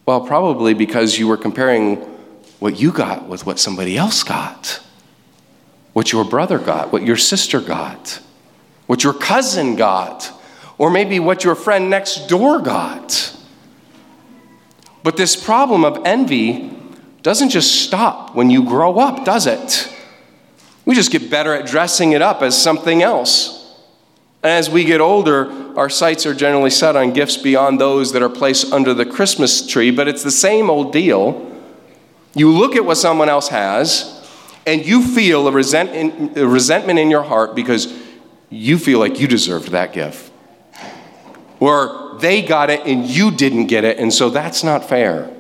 Well, 0.07 0.23
probably 0.23 0.75
because 0.75 1.19
you 1.19 1.29
were 1.29 1.37
comparing 1.37 1.97
what 2.59 2.81
you 2.81 2.91
got 2.91 3.29
with 3.29 3.47
what 3.47 3.59
somebody 3.59 3.97
else 3.97 4.23
got 4.23 4.81
what 5.93 6.13
your 6.13 6.25
brother 6.25 6.59
got, 6.59 6.93
what 6.93 7.03
your 7.03 7.17
sister 7.17 7.61
got, 7.61 8.21
what 8.87 9.03
your 9.05 9.13
cousin 9.13 9.77
got, 9.77 10.33
or 10.79 10.91
maybe 10.91 11.21
what 11.21 11.45
your 11.45 11.55
friend 11.55 11.91
next 11.91 12.29
door 12.29 12.61
got. 12.61 13.37
But 15.03 15.17
this 15.17 15.37
problem 15.37 15.85
of 15.85 16.03
envy 16.05 16.71
doesn't 17.23 17.51
just 17.51 17.83
stop 17.83 18.35
when 18.35 18.51
you 18.51 18.65
grow 18.65 18.99
up, 18.99 19.25
does 19.25 19.47
it? 19.47 19.95
We 20.85 20.95
just 20.95 21.11
get 21.11 21.31
better 21.31 21.55
at 21.55 21.67
dressing 21.67 22.13
it 22.13 22.23
up 22.23 22.43
as 22.43 22.61
something 22.61 23.03
else. 23.03 23.59
And 24.43 24.53
as 24.53 24.71
we 24.71 24.85
get 24.85 25.01
older, 25.01 25.51
our 25.77 25.91
sights 25.91 26.25
are 26.25 26.35
generally 26.35 26.71
set 26.71 26.97
on 26.97 27.13
gifts 27.13 27.37
beyond 27.37 27.81
those 27.81 28.13
that 28.13 28.23
are 28.23 28.31
placed 28.31 28.73
under 28.73 28.95
the 28.95 29.05
Christmas 29.05 29.67
tree, 29.67 29.91
but 29.91 30.09
it's 30.09 30.23
the 30.23 30.31
same 30.31 30.71
old 30.71 30.93
deal. 30.93 31.47
You 32.35 32.51
look 32.51 32.75
at 32.75 32.85
what 32.85 32.97
someone 32.97 33.29
else 33.29 33.49
has, 33.49 34.17
and 34.67 34.85
you 34.85 35.03
feel 35.07 35.47
a, 35.47 35.53
resent, 35.53 36.37
a 36.37 36.47
resentment 36.47 36.99
in 36.99 37.11
your 37.11 37.23
heart 37.23 37.55
because 37.55 37.93
you 38.49 38.79
feel 38.79 38.99
like 38.99 39.21
you 39.21 39.29
deserved 39.29 39.69
that 39.69 39.93
gift. 39.93 40.30
Or 41.61 42.17
they 42.19 42.43
got 42.43 42.71
it 42.71 42.85
and 42.87 43.07
you 43.07 43.31
didn't 43.31 43.67
get 43.67 43.85
it, 43.85 43.99
and 43.99 44.13
so 44.13 44.31
that's 44.31 44.65
not 44.65 44.89
fair. 44.89 45.31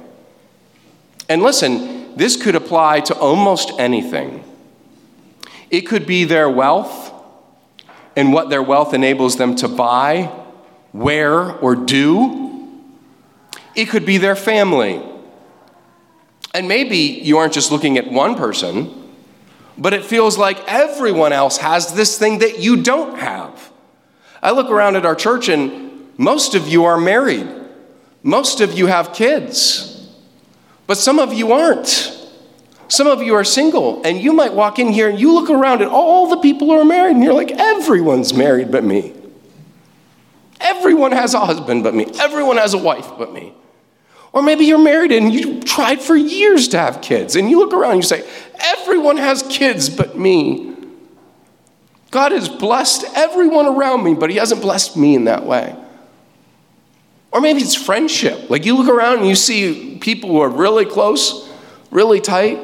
And 1.28 1.42
listen, 1.42 2.16
this 2.16 2.40
could 2.40 2.54
apply 2.54 3.00
to 3.00 3.14
almost 3.14 3.72
anything. 3.78 4.44
It 5.70 5.82
could 5.82 6.06
be 6.06 6.24
their 6.24 6.48
wealth 6.48 7.12
and 8.16 8.32
what 8.32 8.50
their 8.50 8.62
wealth 8.62 8.94
enables 8.94 9.36
them 9.36 9.56
to 9.56 9.68
buy 9.68 10.30
wear, 10.92 11.52
or 11.58 11.76
do. 11.76 12.68
It 13.74 13.86
could 13.86 14.04
be 14.04 14.18
their 14.18 14.36
family. 14.36 15.02
And 16.52 16.66
maybe 16.66 16.96
you 16.96 17.38
aren't 17.38 17.52
just 17.52 17.70
looking 17.70 17.96
at 17.96 18.10
one 18.10 18.34
person, 18.34 18.92
but 19.78 19.92
it 19.92 20.04
feels 20.04 20.36
like 20.36 20.58
everyone 20.66 21.32
else 21.32 21.58
has 21.58 21.94
this 21.94 22.18
thing 22.18 22.40
that 22.40 22.58
you 22.58 22.82
don't 22.82 23.18
have. 23.18 23.70
I 24.42 24.50
look 24.50 24.70
around 24.70 24.96
at 24.96 25.06
our 25.06 25.14
church, 25.14 25.48
and 25.48 25.89
most 26.20 26.54
of 26.54 26.68
you 26.68 26.84
are 26.84 27.00
married, 27.00 27.48
most 28.22 28.60
of 28.60 28.74
you 28.74 28.88
have 28.88 29.14
kids, 29.14 30.06
but 30.86 30.98
some 30.98 31.18
of 31.18 31.32
you 31.32 31.52
aren't. 31.52 32.18
Some 32.88 33.06
of 33.06 33.22
you 33.22 33.34
are 33.36 33.44
single, 33.44 34.04
and 34.04 34.20
you 34.20 34.34
might 34.34 34.52
walk 34.52 34.78
in 34.78 34.88
here 34.88 35.08
and 35.08 35.18
you 35.18 35.32
look 35.32 35.48
around 35.48 35.80
at 35.80 35.88
all 35.88 36.28
the 36.28 36.36
people 36.36 36.66
who 36.66 36.78
are 36.78 36.84
married, 36.84 37.16
and 37.16 37.24
you're 37.24 37.32
like, 37.32 37.52
everyone's 37.52 38.34
married 38.34 38.70
but 38.70 38.84
me. 38.84 39.14
Everyone 40.60 41.12
has 41.12 41.32
a 41.32 41.40
husband 41.40 41.84
but 41.84 41.94
me. 41.94 42.06
Everyone 42.20 42.58
has 42.58 42.74
a 42.74 42.78
wife 42.78 43.12
but 43.16 43.32
me. 43.32 43.54
Or 44.34 44.42
maybe 44.42 44.66
you're 44.66 44.76
married 44.76 45.12
and 45.12 45.32
you 45.32 45.62
tried 45.62 46.02
for 46.02 46.16
years 46.16 46.68
to 46.68 46.78
have 46.78 47.00
kids, 47.00 47.34
and 47.34 47.48
you 47.48 47.60
look 47.60 47.72
around 47.72 47.92
and 47.92 48.02
you 48.02 48.06
say, 48.06 48.28
Everyone 48.60 49.16
has 49.16 49.42
kids 49.44 49.88
but 49.88 50.18
me. 50.18 50.76
God 52.10 52.32
has 52.32 52.50
blessed 52.50 53.06
everyone 53.14 53.64
around 53.64 54.04
me, 54.04 54.12
but 54.12 54.28
He 54.28 54.36
hasn't 54.36 54.60
blessed 54.60 54.98
me 54.98 55.14
in 55.14 55.24
that 55.24 55.46
way. 55.46 55.74
Or 57.32 57.40
maybe 57.40 57.60
it's 57.60 57.74
friendship. 57.74 58.50
Like 58.50 58.64
you 58.64 58.76
look 58.76 58.88
around 58.88 59.18
and 59.18 59.28
you 59.28 59.36
see 59.36 59.98
people 60.00 60.30
who 60.30 60.40
are 60.40 60.48
really 60.48 60.84
close, 60.84 61.48
really 61.90 62.20
tight. 62.20 62.58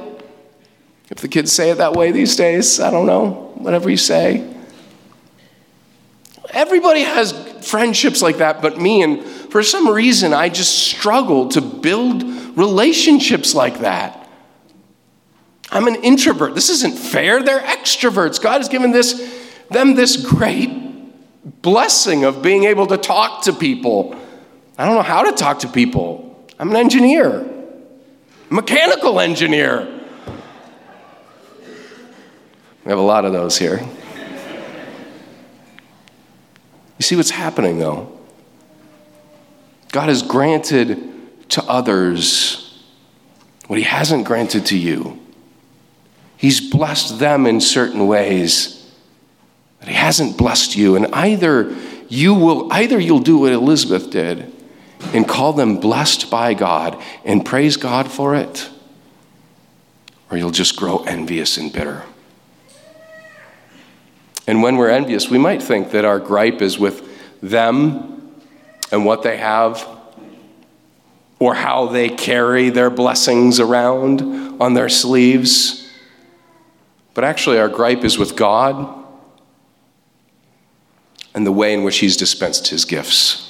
If 1.11 1.19
the 1.19 1.29
kids 1.29 1.53
say 1.53 1.71
it 1.71 1.79
that 1.79 1.93
way 1.93 2.11
these 2.11 2.35
days, 2.35 2.81
I 2.81 2.91
don't 2.91 3.07
know, 3.07 3.53
whatever 3.55 3.89
you 3.89 3.97
say. 3.97 4.53
Everybody 6.51 7.03
has 7.03 7.33
friendships 7.69 8.23
like 8.23 8.39
that 8.39 8.61
but 8.61 8.81
me, 8.81 9.03
and 9.03 9.23
for 9.23 9.63
some 9.63 9.89
reason, 9.89 10.33
I 10.33 10.49
just 10.49 10.77
struggle 10.77 11.49
to 11.51 11.61
build 11.61 12.23
relationships 12.57 13.55
like 13.55 13.81
that. 13.81 14.29
I'm 15.71 15.87
an 15.89 15.97
introvert. 15.97 16.55
This 16.55 16.71
isn't 16.71 16.97
fair. 16.97 17.43
They're 17.43 17.61
extroverts. 17.61 18.41
God 18.41 18.59
has 18.59 18.69
given 18.69 18.93
this, 18.93 19.15
them 19.71 19.95
this 19.95 20.17
great 20.17 20.71
blessing 21.63 22.25
of 22.25 22.43
being 22.43 22.65
able 22.65 22.87
to 22.89 22.97
talk 22.97 23.43
to 23.43 23.53
people. 23.53 24.17
I 24.79 24.85
don't 24.85 24.95
know 24.95 25.03
how 25.03 25.23
to 25.23 25.33
talk 25.33 25.61
to 25.61 25.69
people. 25.69 26.47
I'm 26.59 26.71
an 26.71 26.77
engineer, 26.77 27.49
mechanical 28.51 29.21
engineer. 29.21 29.93
We 32.85 32.91
have 32.91 32.99
a 32.99 33.03
lot 33.03 33.25
of 33.25 33.33
those 33.33 33.59
here. 33.59 33.81
You 36.99 37.03
see 37.03 37.17
what's 37.17 37.31
happening, 37.31 37.79
though? 37.79 38.13
God 39.93 40.09
has 40.09 40.23
granted 40.23 41.51
to 41.51 41.63
others 41.65 42.85
what 43.67 43.79
He 43.79 43.85
hasn't 43.85 44.27
granted 44.27 44.67
to 44.67 44.79
you. 44.79 45.19
He's 46.37 46.71
blessed 46.71 47.19
them 47.19 47.47
in 47.47 47.61
certain 47.61 48.07
ways, 48.07 48.91
but 49.81 49.89
He 49.89 49.95
hasn't 49.95 50.37
blessed 50.37 50.77
you. 50.77 50.97
And 50.97 51.07
either 51.15 51.75
you 52.09 52.35
will, 52.35 52.73
either 52.73 53.01
you'll 53.01 53.21
do 53.21 53.39
what 53.39 53.53
Elizabeth 53.53 54.11
did 54.11 54.53
and 55.15 55.27
call 55.27 55.53
them 55.53 55.79
blessed 55.79 56.31
by 56.31 56.55
God 56.55 57.01
and 57.25 57.45
praise 57.45 57.77
God 57.77 58.11
for 58.11 58.35
it, 58.35 58.69
or 60.31 60.37
you'll 60.37 60.51
just 60.51 60.77
grow 60.77 60.99
envious 61.05 61.57
and 61.57 61.73
bitter. 61.73 62.03
And 64.47 64.63
when 64.63 64.77
we're 64.77 64.91
envious, 64.91 65.29
we 65.29 65.39
might 65.39 65.63
think 65.63 65.91
that 65.91 66.05
our 66.05 66.21
gripe 66.21 66.63
is 66.63 66.79
with 66.79 67.03
them 67.43 68.43
and 68.93 69.05
what 69.05 69.23
they 69.23 69.37
have, 69.37 69.87
or 71.39 71.55
how 71.55 71.87
they 71.87 72.09
carry 72.09 72.71
their 72.71 72.89
blessings 72.89 73.61
around 73.61 74.23
on 74.61 74.75
their 74.75 74.89
sleeves. 74.89 75.91
But 77.15 77.25
actually, 77.25 77.59
our 77.59 77.69
gripe 77.69 78.05
is 78.05 78.19
with 78.19 78.37
God 78.37 79.05
and 81.35 81.47
the 81.47 81.53
way 81.53 81.75
in 81.75 81.83
which 81.83 81.99
He's 81.99 82.17
dispensed 82.17 82.69
His 82.69 82.85
gifts. 82.85 83.46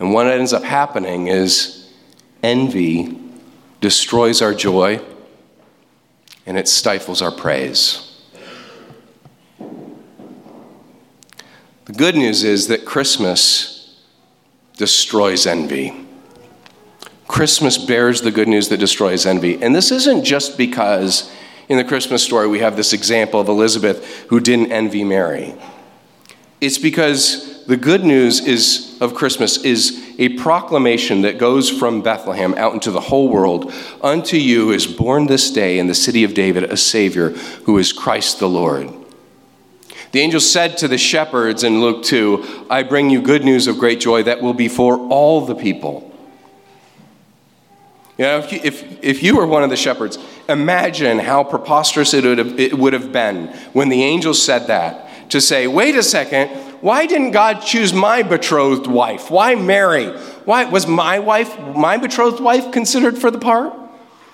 And 0.00 0.14
what 0.14 0.26
ends 0.26 0.52
up 0.54 0.64
happening 0.64 1.28
is 1.28 1.88
envy 2.42 3.18
destroys 3.80 4.42
our 4.42 4.54
joy 4.54 5.00
and 6.46 6.58
it 6.58 6.66
stifles 6.66 7.22
our 7.22 7.30
praise. 7.30 8.06
The 11.84 11.92
good 11.92 12.16
news 12.16 12.44
is 12.44 12.68
that 12.68 12.84
Christmas 12.84 14.00
destroys 14.76 15.46
envy. 15.46 16.06
Christmas 17.28 17.76
bears 17.76 18.22
the 18.22 18.30
good 18.30 18.48
news 18.48 18.68
that 18.70 18.78
destroys 18.78 19.26
envy. 19.26 19.62
And 19.62 19.74
this 19.74 19.90
isn't 19.90 20.24
just 20.24 20.56
because 20.56 21.30
in 21.68 21.76
the 21.76 21.84
Christmas 21.84 22.22
story 22.22 22.48
we 22.48 22.60
have 22.60 22.76
this 22.76 22.92
example 22.92 23.38
of 23.38 23.48
Elizabeth 23.48 24.24
who 24.28 24.40
didn't 24.40 24.72
envy 24.72 25.04
Mary. 25.04 25.54
It's 26.60 26.78
because 26.78 27.64
the 27.64 27.76
good 27.76 28.04
news 28.04 28.46
is 28.46 28.98
of 29.00 29.14
Christmas 29.14 29.64
is 29.64 30.14
a 30.18 30.30
proclamation 30.30 31.22
that 31.22 31.38
goes 31.38 31.70
from 31.70 32.02
Bethlehem 32.02 32.52
out 32.54 32.74
into 32.74 32.90
the 32.90 33.00
whole 33.00 33.30
world. 33.30 33.72
Unto 34.02 34.36
you 34.36 34.70
is 34.70 34.86
born 34.86 35.26
this 35.26 35.50
day 35.50 35.78
in 35.78 35.86
the 35.86 35.94
city 35.94 36.22
of 36.24 36.34
David 36.34 36.64
a 36.64 36.76
Savior 36.76 37.30
who 37.64 37.78
is 37.78 37.92
Christ 37.92 38.40
the 38.40 38.48
Lord. 38.48 38.92
The 40.12 40.20
angel 40.20 40.40
said 40.40 40.76
to 40.78 40.88
the 40.88 40.98
shepherds 40.98 41.62
in 41.62 41.80
Luke 41.80 42.02
2, 42.02 42.66
I 42.68 42.82
bring 42.82 43.08
you 43.08 43.22
good 43.22 43.44
news 43.44 43.66
of 43.66 43.78
great 43.78 44.00
joy 44.00 44.24
that 44.24 44.42
will 44.42 44.54
be 44.54 44.68
for 44.68 44.98
all 44.98 45.46
the 45.46 45.54
people. 45.54 46.06
You 48.18 48.24
know, 48.26 48.38
if 48.38 48.52
you, 48.52 48.60
if, 48.62 49.02
if 49.02 49.22
you 49.22 49.36
were 49.36 49.46
one 49.46 49.62
of 49.62 49.70
the 49.70 49.76
shepherds, 49.76 50.18
imagine 50.46 51.20
how 51.20 51.44
preposterous 51.44 52.12
it 52.12 52.24
would, 52.24 52.38
have, 52.38 52.60
it 52.60 52.76
would 52.76 52.92
have 52.92 53.12
been 53.12 53.46
when 53.72 53.88
the 53.88 54.02
angel 54.02 54.34
said 54.34 54.66
that 54.66 55.09
to 55.30 55.40
say, 55.40 55.66
wait 55.66 55.96
a 55.96 56.02
second, 56.02 56.48
why 56.80 57.06
didn't 57.06 57.32
God 57.32 57.60
choose 57.60 57.92
my 57.92 58.22
betrothed 58.22 58.86
wife? 58.86 59.30
Why 59.30 59.54
Mary? 59.54 60.08
Why 60.44 60.64
was 60.64 60.86
my 60.86 61.18
wife, 61.18 61.58
my 61.58 61.96
betrothed 61.96 62.40
wife, 62.40 62.72
considered 62.72 63.18
for 63.18 63.30
the 63.30 63.38
part? 63.38 63.72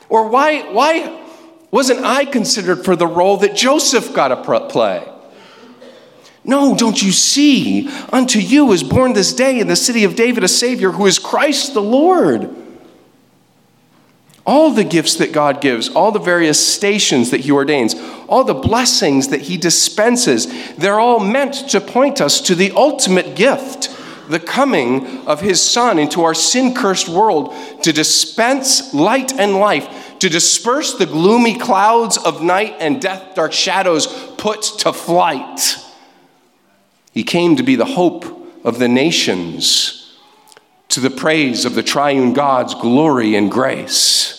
Or 0.09 0.29
why, 0.29 0.73
why 0.73 1.25
wasn't 1.71 2.05
I 2.05 2.25
considered 2.25 2.85
for 2.85 2.97
the 2.97 3.07
role 3.07 3.39
that 3.39 3.57
Joseph 3.57 4.15
got 4.15 4.29
to 4.29 4.69
play? 4.69 5.07
No, 6.45 6.77
don't 6.77 7.03
you 7.03 7.11
see? 7.11 7.89
Unto 8.13 8.39
you 8.39 8.71
is 8.71 8.85
born 8.85 9.15
this 9.15 9.33
day 9.33 9.59
in 9.59 9.67
the 9.67 9.75
city 9.75 10.05
of 10.05 10.15
David 10.15 10.45
a 10.45 10.49
Savior 10.49 10.93
who 10.93 11.07
is 11.07 11.19
Christ 11.19 11.75
the 11.75 11.83
Lord. 11.83 12.66
All 14.47 14.71
the 14.71 14.85
gifts 14.85 15.17
that 15.17 15.33
God 15.33 15.61
gives, 15.61 15.89
all 15.89 16.13
the 16.13 16.21
various 16.21 16.65
stations 16.65 17.31
that 17.31 17.41
He 17.41 17.51
ordains, 17.51 17.97
all 18.29 18.45
the 18.45 18.55
blessings 18.55 19.29
that 19.29 19.43
He 19.43 19.57
dispenses, 19.57 20.47
they're 20.77 21.01
all 21.01 21.19
meant 21.19 21.69
to 21.71 21.81
point 21.81 22.21
us 22.21 22.41
to 22.43 22.55
the 22.55 22.71
ultimate 22.73 23.35
gift 23.35 23.93
the 24.29 24.41
coming 24.41 25.27
of 25.27 25.41
His 25.41 25.61
Son 25.61 25.99
into 25.99 26.23
our 26.23 26.35
sin 26.35 26.75
cursed 26.75 27.09
world 27.09 27.55
to 27.83 27.93
dispense 27.93 28.93
light 28.93 29.33
and 29.33 29.57
life, 29.57 30.19
to 30.19 30.29
disperse 30.29 30.95
the 30.95 31.07
gloomy 31.07 31.59
clouds 31.59 32.17
of 32.17 32.43
night 32.43 32.77
and 32.81 33.01
death 33.01 33.35
dark 33.35 33.53
shadows 33.53 34.07
put 34.37 34.63
to 34.81 34.93
flight. 34.93 35.77
He 37.13 37.25
came 37.25 37.57
to 37.57 37.63
be 37.63 37.77
the 37.77 37.85
hope 37.85 38.25
of 38.65 38.79
the 38.79 38.89
nations, 38.89 40.19
to 40.89 41.01
the 41.01 41.11
praise 41.11 41.65
of 41.65 41.75
the 41.75 41.83
triune 41.83 42.33
God's 42.33 42.75
glory 42.75 43.35
and 43.35 43.51
grace. 43.51 44.36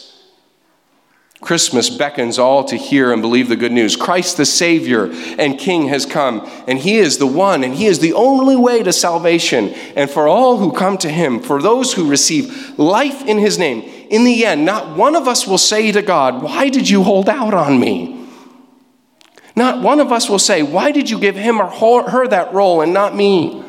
Christmas 1.39 1.89
beckons 1.89 2.39
all 2.39 2.63
to 2.63 2.75
hear 2.75 3.13
and 3.13 3.21
believe 3.21 3.47
the 3.47 3.55
good 3.55 3.71
news. 3.71 3.95
Christ 3.95 4.37
the 4.37 4.45
Savior 4.45 5.11
and 5.37 5.59
King 5.59 5.87
has 5.87 6.05
come, 6.05 6.49
and 6.67 6.79
He 6.79 6.97
is 6.97 7.19
the 7.19 7.27
one, 7.27 7.63
and 7.63 7.75
He 7.75 7.85
is 7.85 7.99
the 7.99 8.13
only 8.13 8.55
way 8.55 8.81
to 8.81 8.91
salvation. 8.91 9.69
And 9.95 10.09
for 10.09 10.27
all 10.27 10.57
who 10.57 10.71
come 10.71 10.97
to 10.99 11.09
Him, 11.09 11.39
for 11.39 11.61
those 11.61 11.93
who 11.93 12.09
receive 12.09 12.77
life 12.79 13.23
in 13.25 13.37
His 13.37 13.59
name, 13.59 13.81
in 14.09 14.23
the 14.23 14.45
end, 14.45 14.65
not 14.65 14.97
one 14.97 15.15
of 15.15 15.27
us 15.27 15.45
will 15.45 15.57
say 15.57 15.91
to 15.91 16.01
God, 16.01 16.41
Why 16.41 16.69
did 16.69 16.89
you 16.89 17.03
hold 17.03 17.29
out 17.29 17.53
on 17.53 17.79
me? 17.79 18.17
Not 19.57 19.81
one 19.81 19.99
of 19.99 20.11
us 20.11 20.29
will 20.29 20.39
say, 20.39 20.61
Why 20.61 20.91
did 20.91 21.09
you 21.09 21.19
give 21.19 21.35
him 21.35 21.59
or 21.59 21.67
her 21.67 22.27
that 22.27 22.53
role 22.53 22.81
and 22.81 22.93
not 22.93 23.15
me? 23.15 23.63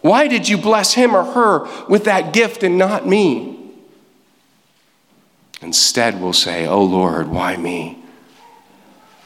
Why 0.00 0.28
did 0.28 0.48
you 0.48 0.56
bless 0.56 0.94
him 0.94 1.14
or 1.14 1.24
her 1.24 1.86
with 1.88 2.04
that 2.04 2.32
gift 2.32 2.62
and 2.62 2.78
not 2.78 3.06
me? 3.06 3.51
Instead, 5.62 6.20
we'll 6.20 6.32
say, 6.32 6.66
Oh 6.66 6.82
Lord, 6.82 7.28
why 7.28 7.56
me? 7.56 8.02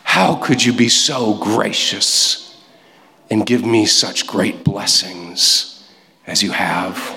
How 0.05 0.37
could 0.37 0.64
you 0.64 0.72
be 0.72 0.89
so 0.89 1.34
gracious 1.34 2.62
and 3.30 3.47
give 3.47 3.64
me 3.64 3.87
such 3.87 4.26
great 4.26 4.62
blessings 4.64 5.89
as 6.26 6.43
you 6.43 6.53
have? 6.53 7.14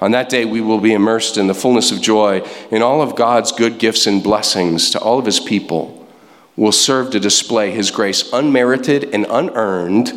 On 0.00 0.10
that 0.10 0.28
day, 0.28 0.44
we 0.44 0.60
will 0.60 0.80
be 0.80 0.92
immersed 0.92 1.36
in 1.36 1.46
the 1.46 1.54
fullness 1.54 1.92
of 1.92 2.00
joy 2.00 2.40
in 2.70 2.82
all 2.82 3.02
of 3.02 3.16
God's 3.16 3.52
good 3.52 3.78
gifts 3.78 4.06
and 4.06 4.22
blessings 4.22 4.90
to 4.90 5.00
all 5.00 5.18
of 5.18 5.26
his 5.26 5.40
people 5.40 6.08
will 6.56 6.72
serve 6.72 7.10
to 7.10 7.20
display 7.20 7.70
his 7.70 7.90
grace 7.90 8.30
unmerited 8.32 9.04
and 9.14 9.26
unearned 9.30 10.12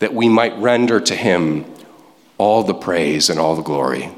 that 0.00 0.12
we 0.12 0.28
might 0.28 0.56
render 0.58 1.00
to 1.00 1.14
him 1.14 1.64
all 2.38 2.62
the 2.64 2.74
praise 2.74 3.30
and 3.30 3.38
all 3.38 3.54
the 3.54 3.62
glory. 3.62 4.10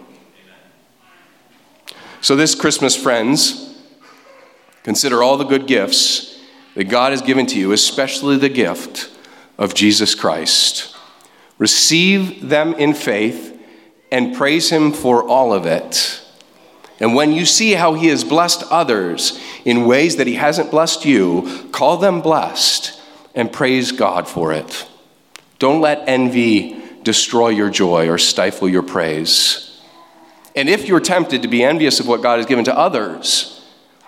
So, 2.25 2.37
this 2.37 2.55
Christmas, 2.55 2.97
friends, 2.97 3.79
consider 4.83 5.23
all 5.23 5.37
the 5.37 5.45
good 5.45 5.67
gifts 5.67 6.41
that 6.75 6.85
God 6.85 7.13
has 7.13 7.21
given 7.21 7.45
to 7.45 7.59
you, 7.59 7.73
especially 7.73 8.39
the 8.39 8.49
gift 8.49 9.11
of 9.59 9.75
Jesus 9.75 10.15
Christ. 10.15 10.97
Receive 11.59 12.49
them 12.49 12.73
in 12.77 12.95
faith 12.95 13.63
and 14.11 14.35
praise 14.35 14.71
Him 14.71 14.91
for 14.91 15.23
all 15.23 15.53
of 15.53 15.67
it. 15.67 16.23
And 16.99 17.15
when 17.15 17.31
you 17.31 17.45
see 17.45 17.73
how 17.75 17.93
He 17.93 18.07
has 18.07 18.25
blessed 18.25 18.63
others 18.71 19.39
in 19.67 19.85
ways 19.85 20.17
that 20.17 20.27
He 20.27 20.37
hasn't 20.37 20.71
blessed 20.71 21.05
you, 21.05 21.69
call 21.73 21.99
them 21.99 22.23
blessed 22.23 22.99
and 23.35 23.53
praise 23.53 23.93
God 23.93 24.27
for 24.27 24.51
it. 24.51 24.89
Don't 25.59 25.83
let 25.83 26.09
envy 26.09 26.83
destroy 27.03 27.51
your 27.51 27.69
joy 27.69 28.09
or 28.09 28.17
stifle 28.17 28.67
your 28.67 28.83
praise. 28.83 29.74
And 30.55 30.69
if 30.69 30.87
you're 30.87 31.01
tempted 31.01 31.43
to 31.43 31.49
be 31.49 31.63
envious 31.63 32.01
of 32.01 32.07
what 32.07 32.23
God 32.23 32.39
has 32.39 32.47
given 32.47 32.65
to 32.67 32.77
others, 32.77 33.55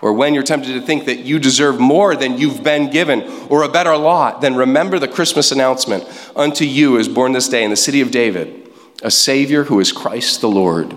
or 0.00 0.12
when 0.12 0.34
you're 0.34 0.42
tempted 0.42 0.74
to 0.74 0.80
think 0.80 1.06
that 1.06 1.20
you 1.20 1.38
deserve 1.38 1.80
more 1.80 2.14
than 2.14 2.38
you've 2.38 2.62
been 2.62 2.90
given 2.90 3.22
or 3.48 3.62
a 3.62 3.68
better 3.68 3.96
lot, 3.96 4.40
then 4.40 4.54
remember 4.54 4.98
the 4.98 5.08
Christmas 5.08 5.50
announcement 5.50 6.04
Unto 6.36 6.64
you 6.64 6.96
is 6.98 7.08
born 7.08 7.32
this 7.32 7.48
day 7.48 7.64
in 7.64 7.70
the 7.70 7.76
city 7.76 8.00
of 8.00 8.10
David 8.10 8.62
a 9.02 9.10
Savior 9.10 9.64
who 9.64 9.78
is 9.78 9.92
Christ 9.92 10.40
the 10.40 10.48
Lord. 10.48 10.94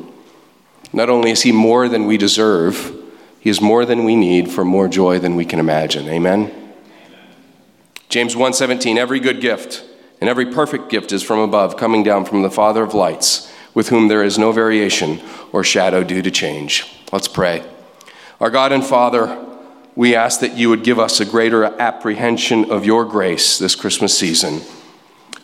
Not 0.93 1.09
only 1.09 1.31
is 1.31 1.41
He 1.41 1.51
more 1.51 1.89
than 1.89 2.05
we 2.05 2.17
deserve, 2.17 2.95
He 3.39 3.49
is 3.49 3.61
more 3.61 3.85
than 3.85 4.03
we 4.03 4.15
need 4.15 4.49
for 4.49 4.63
more 4.63 4.87
joy 4.87 5.19
than 5.19 5.35
we 5.35 5.45
can 5.45 5.59
imagine. 5.59 6.07
Amen? 6.07 6.45
Amen. 6.45 6.73
James 8.07 8.35
1:17 8.35 8.97
Every 8.97 9.19
good 9.19 9.41
gift 9.41 9.83
and 10.21 10.29
every 10.29 10.45
perfect 10.47 10.89
gift 10.89 11.11
is 11.11 11.23
from 11.23 11.39
above, 11.39 11.77
coming 11.77 12.03
down 12.03 12.25
from 12.25 12.41
the 12.41 12.49
Father 12.49 12.83
of 12.83 12.93
lights, 12.93 13.51
with 13.79 13.87
whom 13.87 14.09
there 14.09 14.25
is 14.25 14.37
no 14.37 14.51
variation 14.51 15.21
or 15.53 15.63
shadow 15.63 16.03
due 16.03 16.21
to 16.21 16.29
change. 16.29 16.85
Let's 17.13 17.29
pray. 17.29 17.63
Our 18.41 18.49
God 18.49 18.73
and 18.73 18.83
Father, 18.83 19.41
we 19.95 20.15
ask 20.15 20.41
that 20.41 20.57
you 20.57 20.67
would 20.67 20.83
give 20.83 20.99
us 20.99 21.21
a 21.21 21.25
greater 21.25 21.63
apprehension 21.63 22.71
of 22.71 22.85
your 22.85 23.05
grace 23.05 23.57
this 23.57 23.75
Christmas 23.75 24.17
season, 24.17 24.59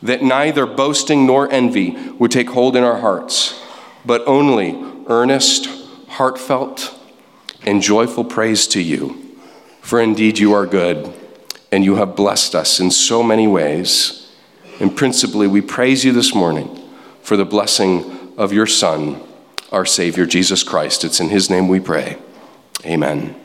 that 0.04 0.22
neither 0.22 0.66
boasting 0.66 1.26
nor 1.26 1.50
envy 1.50 1.92
would 2.20 2.30
take 2.30 2.50
hold 2.50 2.76
in 2.76 2.84
our 2.84 3.00
hearts, 3.00 3.58
but 4.06 4.22
only 4.28 4.84
earnest, 5.08 5.70
heartfelt, 6.10 6.94
and 7.66 7.82
joyful 7.82 8.26
praise 8.26 8.68
to 8.68 8.82
you. 8.82 9.38
For 9.80 10.02
indeed 10.02 10.40
you 10.40 10.52
are 10.52 10.66
good, 10.66 11.14
and 11.72 11.86
you 11.86 11.96
have 11.96 12.18
blessed 12.18 12.54
us 12.54 12.82
in 12.82 12.92
so 12.92 13.24
many 13.24 13.48
ways. 13.48 14.30
And 14.82 14.94
principally, 14.94 15.48
we 15.48 15.62
praise 15.62 16.04
you 16.04 16.12
this 16.12 16.36
morning 16.36 16.82
for 17.22 17.38
the 17.38 17.46
blessing 17.46 18.15
of 18.38 18.54
your 18.54 18.68
Son, 18.68 19.22
our 19.72 19.86
Savior, 19.86 20.26
Jesus 20.26 20.64
Christ. 20.64 21.04
It's 21.04 21.20
in 21.20 21.30
his 21.30 21.50
name 21.50 21.68
we 21.68 21.80
pray. 21.80 22.18
Amen. 22.86 23.45